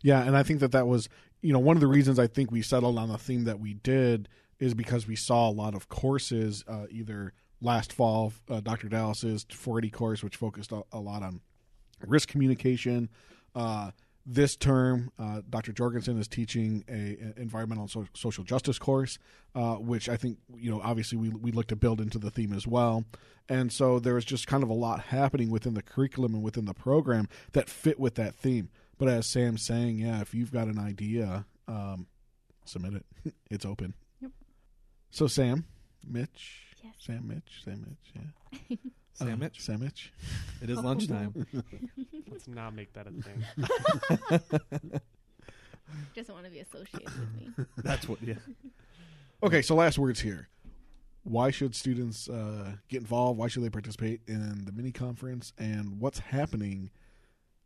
Yeah, 0.01 0.23
and 0.23 0.35
I 0.35 0.43
think 0.43 0.59
that 0.59 0.73
that 0.73 0.87
was, 0.87 1.07
you 1.41 1.53
know, 1.53 1.59
one 1.59 1.77
of 1.77 1.81
the 1.81 1.87
reasons 1.87 2.19
I 2.19 2.27
think 2.27 2.51
we 2.51 2.61
settled 2.61 2.97
on 2.97 3.09
the 3.09 3.17
theme 3.17 3.45
that 3.45 3.59
we 3.59 3.75
did 3.75 4.27
is 4.59 4.73
because 4.73 5.07
we 5.07 5.15
saw 5.15 5.49
a 5.49 5.51
lot 5.51 5.73
of 5.73 5.87
courses, 5.87 6.65
uh, 6.67 6.85
either 6.89 7.33
last 7.61 7.93
fall, 7.93 8.33
uh, 8.49 8.59
Dr. 8.59 8.89
Dallas's 8.89 9.45
480 9.49 9.89
course, 9.91 10.23
which 10.23 10.35
focused 10.35 10.73
a, 10.73 10.83
a 10.91 10.99
lot 10.99 11.23
on 11.23 11.39
risk 12.05 12.29
communication. 12.29 13.09
Uh, 13.55 13.91
this 14.25 14.55
term, 14.55 15.12
uh, 15.17 15.41
Dr. 15.49 15.71
Jorgensen 15.71 16.19
is 16.19 16.27
teaching 16.27 16.84
a, 16.88 17.17
a 17.38 17.41
environmental 17.41 17.88
so- 17.88 18.08
social 18.13 18.43
justice 18.43 18.77
course, 18.77 19.17
uh, 19.55 19.75
which 19.75 20.08
I 20.10 20.17
think 20.17 20.38
you 20.55 20.69
know 20.69 20.82
obviously 20.84 21.17
we 21.17 21.29
we 21.29 21.51
look 21.51 21.67
to 21.67 21.75
build 21.75 21.99
into 22.01 22.19
the 22.19 22.29
theme 22.29 22.53
as 22.53 22.67
well. 22.67 23.05
And 23.47 23.71
so 23.71 23.97
there's 23.99 24.25
just 24.25 24.45
kind 24.45 24.62
of 24.62 24.69
a 24.69 24.73
lot 24.73 25.05
happening 25.05 25.49
within 25.49 25.73
the 25.73 25.82
curriculum 25.82 26.36
and 26.36 26.43
within 26.43 26.65
the 26.65 26.73
program 26.75 27.27
that 27.53 27.67
fit 27.69 27.99
with 27.99 28.15
that 28.15 28.36
theme. 28.36 28.69
But 28.99 29.08
as 29.08 29.25
Sam's 29.27 29.65
saying, 29.65 29.97
yeah, 29.97 30.21
if 30.21 30.34
you've 30.36 30.51
got 30.51 30.67
an 30.67 30.77
idea, 30.77 31.45
um, 31.67 32.05
submit 32.65 32.93
it. 33.25 33.34
it's 33.49 33.65
open. 33.65 33.95
Yep. 34.21 34.32
So 35.10 35.25
Sam, 35.27 35.65
Mitch, 36.05 36.65
Yes. 36.84 36.93
Sam, 36.99 37.27
Mitch, 37.27 37.62
Sam, 37.65 37.86
Mitch, 37.88 38.23
yeah. 38.69 38.77
Sandwich. 39.25 39.60
Uh, 39.60 39.62
Sandwich. 39.62 40.13
It 40.62 40.69
is 40.69 40.77
lunchtime. 40.79 41.45
let's 42.29 42.47
not 42.47 42.73
make 42.75 42.91
that 42.93 43.08
a 43.08 43.12
thing. 43.12 43.43
Doesn't 46.15 46.34
want 46.34 46.45
to 46.45 46.51
be 46.51 46.60
associated 46.60 47.10
with 47.17 47.34
me. 47.36 47.65
That's 47.77 48.08
what. 48.08 48.21
Yeah. 48.21 48.36
Okay, 49.41 49.62
so 49.62 49.75
last 49.75 49.97
words 49.97 50.19
here. 50.19 50.49
Why 51.23 51.49
should 51.51 51.75
students 51.75 52.29
uh, 52.29 52.73
get 52.89 53.01
involved? 53.01 53.39
Why 53.39 53.47
should 53.47 53.63
they 53.63 53.69
participate 53.69 54.21
in 54.27 54.65
the 54.65 54.71
mini 54.71 54.91
conference? 54.91 55.53
And 55.58 55.99
what's 55.99 56.19
happening 56.19 56.89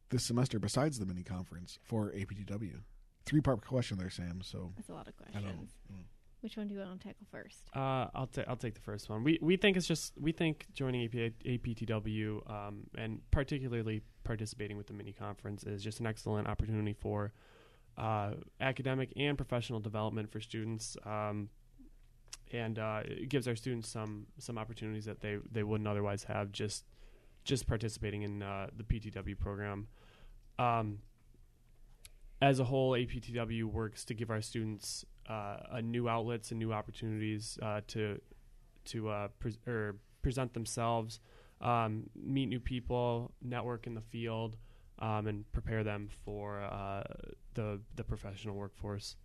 this 0.10 0.24
semester 0.24 0.60
besides 0.60 1.00
the 1.00 1.06
mini 1.06 1.24
conference 1.24 1.80
for 1.84 2.12
APTW? 2.12 2.82
Three 3.26 3.42
part 3.42 3.66
question 3.66 3.98
there, 3.98 4.10
Sam. 4.10 4.42
So 4.44 4.72
That's 4.76 4.90
a 4.90 4.94
lot 4.94 5.08
of 5.08 5.14
I 5.30 5.34
don't. 5.34 5.44
questions. 5.44 5.72
Which 6.44 6.58
one 6.58 6.68
do 6.68 6.74
you 6.74 6.82
want 6.82 7.00
to 7.00 7.08
tackle 7.08 7.26
first? 7.32 7.70
Uh, 7.74 8.08
I'll 8.14 8.30
I'll 8.50 8.58
take 8.58 8.74
the 8.74 8.82
first 8.82 9.10
one. 9.10 9.24
We 9.24 9.40
we 9.42 9.56
think 9.56 9.78
it's 9.78 9.88
just 9.88 10.12
we 10.20 10.34
think 10.34 10.66
joining 10.74 11.06
AP- 11.06 11.46
APTW 11.46 12.52
um, 12.52 12.82
and 12.98 13.22
particularly 13.32 14.02
participating 14.26 14.76
with 14.76 14.88
the 14.88 14.94
mini 14.94 15.14
conference 15.14 15.64
is 15.64 15.82
just 15.82 16.02
an 16.02 16.06
excellent 16.06 16.50
opportunity 16.50 16.92
for 16.92 17.32
uh, 17.98 18.32
academic 18.60 19.14
and 19.16 19.38
professional 19.38 19.80
development 19.80 20.30
for 20.34 20.42
students. 20.42 20.98
Um, 21.06 21.48
and 22.52 22.78
uh, 22.78 23.04
it 23.06 23.30
gives 23.30 23.48
our 23.48 23.56
students 23.56 23.88
some 23.88 24.28
some 24.38 24.58
opportunities 24.58 25.06
that 25.06 25.22
they, 25.22 25.38
they 25.50 25.64
wouldn't 25.64 25.88
otherwise 25.88 26.26
have 26.26 26.52
just 26.52 26.84
just 27.46 27.68
participating 27.68 28.24
in 28.24 28.44
uh, 28.44 28.68
the 28.76 28.84
PTW 28.84 29.40
program. 29.40 29.88
Um, 30.60 31.00
as 32.42 32.60
a 32.60 32.66
whole, 32.66 32.92
APTW 32.92 33.64
works 33.64 34.04
to 34.04 34.14
give 34.14 34.30
our 34.30 34.42
students 34.42 35.06
uh, 35.28 35.82
new 35.82 36.10
outlets 36.10 36.52
and 36.52 36.60
new 36.60 36.74
opportunities 36.74 37.58
uh, 37.62 37.82
to 37.88 38.20
to 38.86 39.10
uh, 39.10 39.28
pre- 39.40 39.92
present 40.22 40.54
themselves, 40.54 41.20
um, 41.62 42.10
meet 42.16 42.48
new 42.48 42.60
people, 42.60 43.32
network 43.42 43.88
in 43.88 43.94
the 43.94 44.02
field, 44.02 44.58
um, 45.00 45.28
and 45.28 45.50
prepare 45.52 45.84
them 45.84 46.10
for 46.26 46.62
uh, 46.62 47.04
the 47.54 47.80
the 47.96 48.04
professional 48.04 48.56
workforce. 48.56 49.16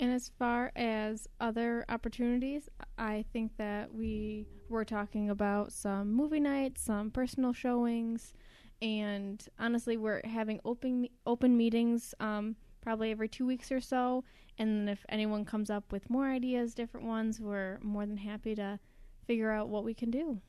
And 0.00 0.10
as 0.10 0.30
far 0.38 0.72
as 0.76 1.28
other 1.40 1.84
opportunities, 1.90 2.70
I 2.96 3.26
think 3.34 3.58
that 3.58 3.92
we 3.94 4.46
were 4.70 4.84
talking 4.84 5.28
about 5.28 5.72
some 5.72 6.10
movie 6.10 6.40
nights, 6.40 6.82
some 6.82 7.10
personal 7.10 7.52
showings, 7.52 8.32
and 8.80 9.46
honestly, 9.58 9.98
we're 9.98 10.22
having 10.24 10.58
open 10.64 11.08
open 11.26 11.56
meetings 11.56 12.14
um, 12.18 12.56
probably 12.80 13.10
every 13.10 13.28
two 13.28 13.46
weeks 13.46 13.70
or 13.70 13.80
so. 13.80 14.24
And 14.58 14.88
if 14.88 15.04
anyone 15.08 15.44
comes 15.44 15.70
up 15.70 15.90
with 15.92 16.10
more 16.10 16.28
ideas, 16.30 16.74
different 16.74 17.06
ones, 17.06 17.40
we're 17.40 17.78
more 17.82 18.04
than 18.06 18.18
happy 18.18 18.54
to 18.56 18.78
figure 19.26 19.50
out 19.50 19.68
what 19.68 19.84
we 19.84 19.94
can 19.94 20.10
do. 20.10 20.40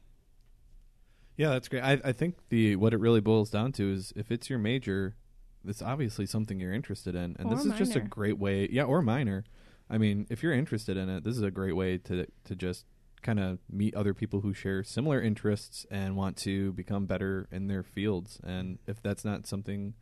Yeah, 1.37 1.51
that's 1.51 1.67
great. 1.67 1.81
I, 1.81 1.99
I 2.03 2.11
think 2.11 2.35
the 2.49 2.75
what 2.75 2.93
it 2.93 2.99
really 2.99 3.21
boils 3.21 3.49
down 3.49 3.71
to 3.73 3.91
is 3.91 4.13
if 4.15 4.31
it's 4.31 4.49
your 4.49 4.59
major, 4.59 5.15
it's 5.65 5.81
obviously 5.81 6.25
something 6.25 6.59
you're 6.59 6.73
interested 6.73 7.15
in, 7.15 7.35
and 7.39 7.47
Or 7.47 7.55
this 7.55 7.65
is 7.65 7.73
just 7.73 7.95
a 7.95 8.01
great 8.01 8.37
way. 8.37 8.67
Yeah, 8.71 8.83
or 8.83 9.01
minor. 9.01 9.45
I 9.89 9.97
mean, 9.97 10.27
if 10.29 10.43
you're 10.43 10.53
interested 10.53 10.97
in 10.97 11.09
it, 11.09 11.23
this 11.23 11.35
is 11.37 11.43
a 11.43 11.51
great 11.51 11.75
way 11.75 11.97
to 11.99 12.27
to 12.45 12.55
just 12.55 12.85
kind 13.21 13.39
of 13.39 13.59
meet 13.69 13.95
other 13.95 14.13
people 14.13 14.41
who 14.41 14.53
share 14.53 14.83
similar 14.83 15.21
interests 15.21 15.85
and 15.91 16.15
want 16.15 16.37
to 16.37 16.73
become 16.73 17.05
better 17.05 17.47
in 17.51 17.67
their 17.67 17.83
fields. 17.83 18.39
And 18.43 18.79
if 18.87 19.01
that's 19.01 19.23
not 19.23 19.47
something 19.47 19.93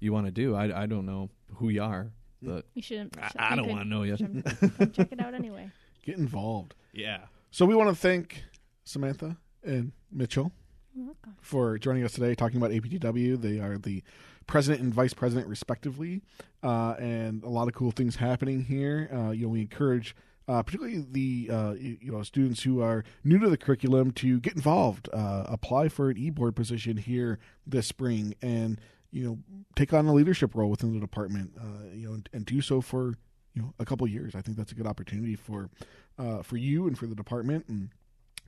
you 0.00 0.12
want 0.12 0.26
to 0.26 0.32
do, 0.32 0.54
I, 0.54 0.82
I 0.82 0.86
don't 0.86 1.06
know 1.06 1.30
who 1.56 1.68
you 1.68 1.82
are, 1.82 2.10
but 2.42 2.66
You 2.74 2.82
shouldn't. 2.82 3.16
I, 3.20 3.28
sh- 3.28 3.32
I 3.38 3.56
don't 3.56 3.68
want 3.68 3.82
to 3.82 3.88
know 3.88 4.02
you. 4.02 4.16
come- 4.16 4.42
come 4.78 4.90
check 4.92 5.12
it 5.12 5.20
out 5.20 5.34
anyway. 5.34 5.70
Get 6.04 6.18
involved. 6.18 6.74
yeah. 6.92 7.20
So 7.50 7.64
we 7.64 7.74
want 7.74 7.88
to 7.88 7.94
thank 7.96 8.44
Samantha 8.84 9.36
and 9.64 9.92
Mitchell 10.12 10.52
You're 10.94 11.06
welcome. 11.06 11.36
for 11.40 11.78
joining 11.78 12.04
us 12.04 12.12
today 12.12 12.34
talking 12.34 12.58
about 12.58 12.70
APTW. 12.70 13.40
They 13.40 13.58
are 13.60 13.78
the 13.78 14.02
president 14.46 14.82
and 14.82 14.92
vice 14.94 15.14
president, 15.14 15.48
respectively, 15.48 16.22
uh, 16.62 16.94
and 16.98 17.42
a 17.42 17.48
lot 17.48 17.66
of 17.66 17.74
cool 17.74 17.90
things 17.92 18.16
happening 18.16 18.64
here. 18.64 19.08
Uh, 19.12 19.30
you 19.30 19.42
know, 19.44 19.48
we 19.48 19.60
encourage. 19.62 20.14
Uh, 20.48 20.62
particularly 20.62 21.04
the 21.10 21.48
uh, 21.52 21.70
y- 21.72 21.98
you 22.00 22.12
know 22.12 22.22
students 22.22 22.62
who 22.62 22.80
are 22.80 23.02
new 23.24 23.36
to 23.36 23.50
the 23.50 23.56
curriculum 23.56 24.12
to 24.12 24.38
get 24.38 24.54
involved, 24.54 25.08
uh, 25.12 25.42
apply 25.48 25.88
for 25.88 26.08
an 26.08 26.16
e-board 26.16 26.54
position 26.54 26.96
here 26.98 27.40
this 27.66 27.88
spring, 27.88 28.32
and 28.40 28.80
you 29.16 29.24
know 29.24 29.38
take 29.74 29.92
on 29.94 30.06
a 30.06 30.12
leadership 30.12 30.54
role 30.54 30.70
within 30.70 30.92
the 30.92 31.00
department. 31.00 31.52
Uh, 31.58 31.94
you 31.94 32.06
know, 32.06 32.14
and, 32.14 32.28
and 32.32 32.46
do 32.46 32.60
so 32.60 32.80
for 32.80 33.14
you 33.54 33.62
know 33.62 33.72
a 33.78 33.84
couple 33.84 34.06
years. 34.06 34.34
I 34.34 34.42
think 34.42 34.56
that's 34.56 34.72
a 34.72 34.74
good 34.74 34.86
opportunity 34.86 35.36
for 35.36 35.70
uh, 36.18 36.42
for 36.42 36.56
you 36.56 36.86
and 36.86 36.98
for 36.98 37.06
the 37.06 37.14
department. 37.14 37.64
And 37.68 37.90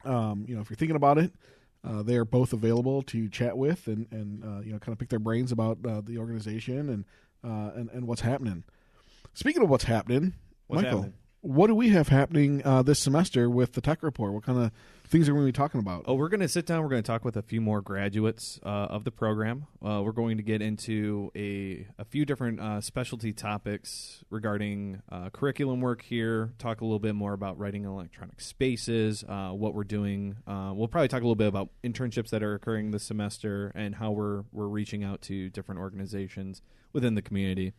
um, 0.05 0.45
you 0.47 0.55
know, 0.55 0.61
if 0.61 0.69
you're 0.69 0.77
thinking 0.77 0.97
about 0.97 1.17
it, 1.19 1.33
uh, 1.83 2.03
they 2.03 2.17
are 2.17 2.25
both 2.27 2.53
available 2.53 3.03
to 3.03 3.29
chat 3.31 3.57
with 3.57 3.87
and 3.87 4.07
and 4.13 4.45
uh, 4.45 4.61
you 4.61 4.73
know 4.73 4.79
kind 4.79 4.93
of 4.93 4.99
pick 4.99 5.09
their 5.09 5.19
brains 5.19 5.53
about 5.53 5.79
uh, 5.87 6.03
the 6.05 6.19
organization 6.19 6.89
and 6.91 7.05
uh, 7.43 7.73
and 7.75 7.89
and 7.91 8.07
what's 8.07 8.21
happening. 8.21 8.65
Speaking 9.33 9.63
of 9.63 9.71
what's 9.71 9.85
happening, 9.85 10.35
What's 10.67 10.83
Michael, 10.83 10.99
happening? 10.99 11.19
what 11.41 11.69
do 11.69 11.75
we 11.75 11.91
have 11.91 12.09
happening 12.09 12.61
uh, 12.65 12.83
this 12.83 12.99
semester 12.99 13.49
with 13.49 13.73
the 13.73 13.81
tech 13.81 14.03
report? 14.03 14.35
What 14.35 14.45
kind 14.45 14.59
of 14.59 14.73
things 15.09 15.29
are 15.29 15.33
we 15.33 15.39
going 15.39 15.47
to 15.47 15.53
be 15.53 15.57
talking 15.57 15.81
about? 15.81 16.05
Oh, 16.07 16.15
we're 16.15 16.29
going 16.29 16.41
to 16.41 16.49
sit 16.49 16.67
down. 16.67 16.83
We're 16.83 16.91
going 16.91 17.03
to 17.03 17.07
talk 17.07 17.25
with 17.25 17.37
a 17.37 17.43
few 17.43 17.61
more 17.61 17.81
graduates 17.81 18.61
uh, 18.63 18.69
of 18.69 19.05
the 19.05 19.11
program. 19.11 19.67
Uh, 19.85 20.03
we're 20.03 20.13
going 20.13 20.37
to 20.37 20.43
get 20.43 20.61
into 20.61 21.31
a, 21.35 21.87
a 21.99 22.05
few 22.05 22.27
different 22.27 22.61
uh, 22.61 22.81
specialty 22.81 23.33
topics 23.33 24.23
regarding 24.29 25.03
uh, 25.11 25.31
curriculum 25.31 25.81
work 25.81 26.03
here, 26.03 26.53
talk 26.59 26.81
a 26.81 26.85
little 26.85 26.99
bit 26.99 27.15
more 27.15 27.33
about 27.33 27.59
writing 27.59 27.85
in 27.85 27.89
electronic 27.89 28.41
spaces, 28.41 29.25
uh, 29.29 29.51
what 29.51 29.75
we're 29.75 29.85
doing. 29.85 30.37
Uh, 30.47 30.73
we'll 30.75 30.89
probably 30.89 31.09
talk 31.09 31.21
a 31.21 31.25
little 31.25 31.35
bit 31.35 31.49
about 31.49 31.71
internships 31.83 32.29
that 32.31 32.43
are 32.43 32.55
occurring 32.55 32.91
this 32.91 33.05
semester 33.05 33.73
and 33.75 33.95
how 33.95 34.11
we're, 34.11 34.45
we're 34.53 34.69
reaching 34.69 35.05
out 35.05 35.23
to 35.23 35.49
different 35.49 35.81
organizations 35.81 36.61
within 36.93 37.15
the 37.15 37.23
community. 37.23 37.73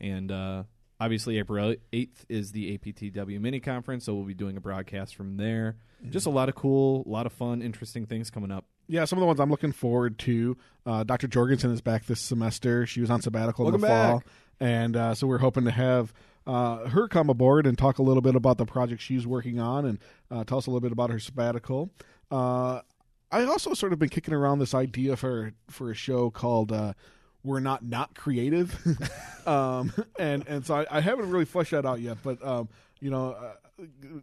And 0.00 0.32
uh, 0.32 0.64
obviously, 1.02 1.38
April 1.38 1.74
8th 1.92 2.24
is 2.28 2.52
the 2.52 2.78
APTW 2.78 3.40
mini 3.40 3.60
conference, 3.60 4.04
so 4.04 4.14
we'll 4.14 4.24
be 4.24 4.34
doing 4.34 4.56
a 4.56 4.60
broadcast 4.60 5.16
from 5.16 5.36
there. 5.36 5.76
Just 6.10 6.26
a 6.26 6.30
lot 6.30 6.48
of 6.48 6.54
cool, 6.54 7.04
a 7.06 7.08
lot 7.08 7.26
of 7.26 7.32
fun, 7.32 7.62
interesting 7.62 8.06
things 8.06 8.30
coming 8.30 8.50
up. 8.50 8.64
Yeah, 8.88 9.04
some 9.04 9.18
of 9.18 9.20
the 9.20 9.26
ones 9.26 9.40
I'm 9.40 9.50
looking 9.50 9.72
forward 9.72 10.18
to. 10.20 10.56
Uh, 10.84 11.04
Dr. 11.04 11.28
Jorgensen 11.28 11.70
is 11.70 11.80
back 11.80 12.06
this 12.06 12.20
semester. 12.20 12.86
She 12.86 13.00
was 13.00 13.10
on 13.10 13.20
sabbatical 13.22 13.64
Welcome 13.64 13.76
in 13.76 13.80
the 13.82 13.86
fall, 13.86 14.18
back. 14.18 14.26
and 14.60 14.96
uh, 14.96 15.14
so 15.14 15.26
we're 15.26 15.38
hoping 15.38 15.64
to 15.64 15.70
have 15.70 16.12
uh, 16.46 16.88
her 16.88 17.06
come 17.08 17.30
aboard 17.30 17.66
and 17.66 17.78
talk 17.78 17.98
a 17.98 18.02
little 18.02 18.22
bit 18.22 18.34
about 18.34 18.58
the 18.58 18.66
project 18.66 19.00
she's 19.00 19.26
working 19.26 19.60
on 19.60 19.84
and 19.86 19.98
uh, 20.30 20.44
tell 20.44 20.58
us 20.58 20.66
a 20.66 20.70
little 20.70 20.80
bit 20.80 20.92
about 20.92 21.10
her 21.10 21.20
sabbatical. 21.20 21.90
Uh, 22.30 22.80
I 23.30 23.44
also 23.44 23.74
sort 23.74 23.92
of 23.92 23.98
been 23.98 24.08
kicking 24.08 24.34
around 24.34 24.58
this 24.58 24.74
idea 24.74 25.16
for 25.16 25.52
for 25.68 25.90
a 25.90 25.94
show 25.94 26.30
called 26.30 26.70
uh, 26.72 26.92
"We're 27.44 27.60
Not 27.60 27.84
Not 27.84 28.14
Creative," 28.14 28.74
um, 29.46 29.92
and 30.18 30.46
and 30.46 30.64
so 30.64 30.74
I, 30.76 30.98
I 30.98 31.00
haven't 31.00 31.30
really 31.30 31.44
fleshed 31.44 31.72
that 31.72 31.86
out 31.86 32.00
yet, 32.00 32.18
but 32.22 32.44
um, 32.46 32.68
you 33.00 33.10
know. 33.10 33.36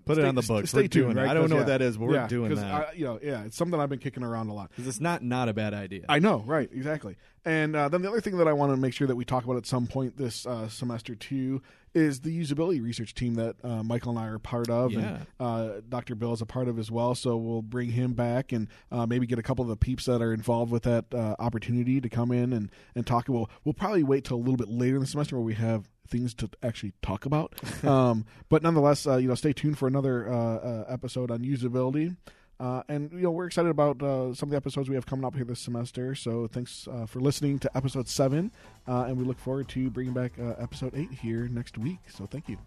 Put 0.06 0.18
it 0.18 0.26
on 0.26 0.36
the 0.36 0.42
books. 0.48 0.70
Stay 0.70 0.82
We're 0.84 0.88
tuned. 0.88 1.06
doing 1.06 1.18
right? 1.18 1.28
I 1.30 1.34
don't 1.34 1.50
know 1.50 1.58
what 1.58 1.68
that 1.68 1.82
is, 1.82 1.98
but 1.98 2.08
we're 2.08 2.28
doing 2.28 2.56
that. 2.56 2.66
I, 2.66 2.92
you 2.94 3.06
know, 3.06 3.20
yeah, 3.22 3.44
it's 3.44 3.58
something 3.58 3.80
I've 3.80 3.90
been 3.90 4.00
kicking 4.00 4.24
around 4.24 4.50
a 4.50 4.54
lot. 4.54 4.70
Because 4.70 4.88
it's 4.88 5.00
not 5.02 5.24
not 5.24 5.50
a 5.50 5.54
bad 5.54 5.74
idea. 5.74 6.06
I 6.08 6.20
know, 6.20 6.44
right? 6.46 6.70
Exactly. 6.72 7.18
And 7.46 7.76
uh, 7.76 7.90
then 7.90 8.02
the 8.02 8.10
other 8.10 8.22
thing 8.22 8.38
that 8.38 8.48
I 8.48 8.54
want 8.54 8.72
to 8.74 8.78
make 8.78 8.94
sure 8.94 9.08
that 9.08 9.16
we 9.16 9.26
talk 9.26 9.44
about 9.46 9.58
at 9.58 9.66
some 9.66 9.88
point 9.88 10.18
this 10.18 10.46
uh, 10.46 10.68
semester 10.70 11.16
too 11.16 11.62
is 11.96 12.20
the 12.22 12.38
usability 12.40 12.84
research 12.84 13.16
team 13.16 13.34
that 13.36 13.56
uh, 13.64 13.82
Michael 13.82 14.12
and 14.12 14.20
I 14.20 14.28
are 14.28 14.38
part 14.38 14.70
of, 14.70 14.92
Yeah. 14.92 15.00
and 15.00 15.26
uh, 15.40 15.70
Dr. 15.90 16.14
Bill 16.16 16.34
is 16.34 16.42
a 16.42 16.46
part 16.46 16.68
of 16.68 16.78
as 16.78 16.92
well. 16.92 17.16
So 17.16 17.36
we'll 17.38 17.64
bring 17.64 17.90
him 17.90 18.14
back 18.14 18.52
and 18.52 18.68
uh, 18.92 19.08
maybe 19.08 19.26
get 19.26 19.40
a 19.40 19.44
couple 19.44 19.64
of 19.64 19.70
the 19.70 19.78
peeps 19.78 20.06
that 20.06 20.22
are 20.22 20.32
involved 20.34 20.72
with 20.72 20.84
that 20.84 21.06
uh, 21.14 21.36
opportunity 21.40 22.00
to 22.02 22.10
come 22.10 22.32
in 22.32 22.54
and 22.54 22.70
and 22.94 23.08
talk. 23.08 23.28
We'll 23.28 23.50
we'll 23.64 23.74
probably 23.74 24.04
wait 24.04 24.26
till 24.26 24.38
a 24.38 24.40
little 24.40 24.58
bit 24.58 24.70
later 24.70 24.96
in 24.96 25.02
the 25.02 25.08
semester 25.08 25.36
where 25.36 25.44
we 25.46 25.56
have 25.56 25.90
things 26.10 26.34
to 26.36 26.50
actually 26.64 26.94
talk 27.02 27.26
about. 27.26 27.54
um, 27.84 28.26
but 28.50 28.64
nonetheless, 28.64 29.08
uh, 29.08 29.18
you 29.18 29.28
know, 29.28 29.36
stay 29.36 29.54
tuned 29.54 29.78
for 29.78 29.88
another 29.88 30.32
uh, 30.32 30.36
uh, 30.36 30.86
episode 30.90 31.32
on 31.32 31.40
usability. 31.40 32.16
Uh, 32.60 32.84
and 32.90 33.10
you 33.14 33.22
know 33.22 33.32
we're 33.32 33.46
excited 33.46 33.70
about 33.70 34.04
uh, 34.04 34.34
some 34.34 34.48
of 34.48 34.52
the 34.52 34.58
episodes 34.58 34.90
we 34.90 34.96
have 34.96 35.06
coming 35.06 35.24
up 35.24 35.34
here 35.34 35.46
this 35.46 35.62
semester. 35.62 36.14
So 36.14 36.48
thanks 36.48 36.88
uh, 36.92 37.06
for 37.06 37.22
listening 37.22 37.58
to 37.60 37.78
episode 37.78 38.10
seven, 38.10 38.52
uh, 38.86 39.06
and 39.08 39.18
we 39.18 39.24
look 39.24 39.40
forward 39.40 39.70
to 39.70 39.90
bringing 39.90 40.14
back 40.14 40.34
uh, 40.38 40.56
episode 40.60 40.94
eight 40.94 41.12
here 41.12 41.48
next 41.48 41.78
week. 41.78 42.00
So 42.10 42.26
thank 42.26 42.50
you. 42.50 42.58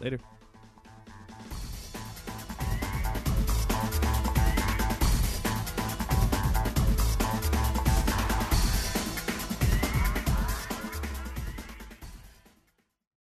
Later. 0.00 0.18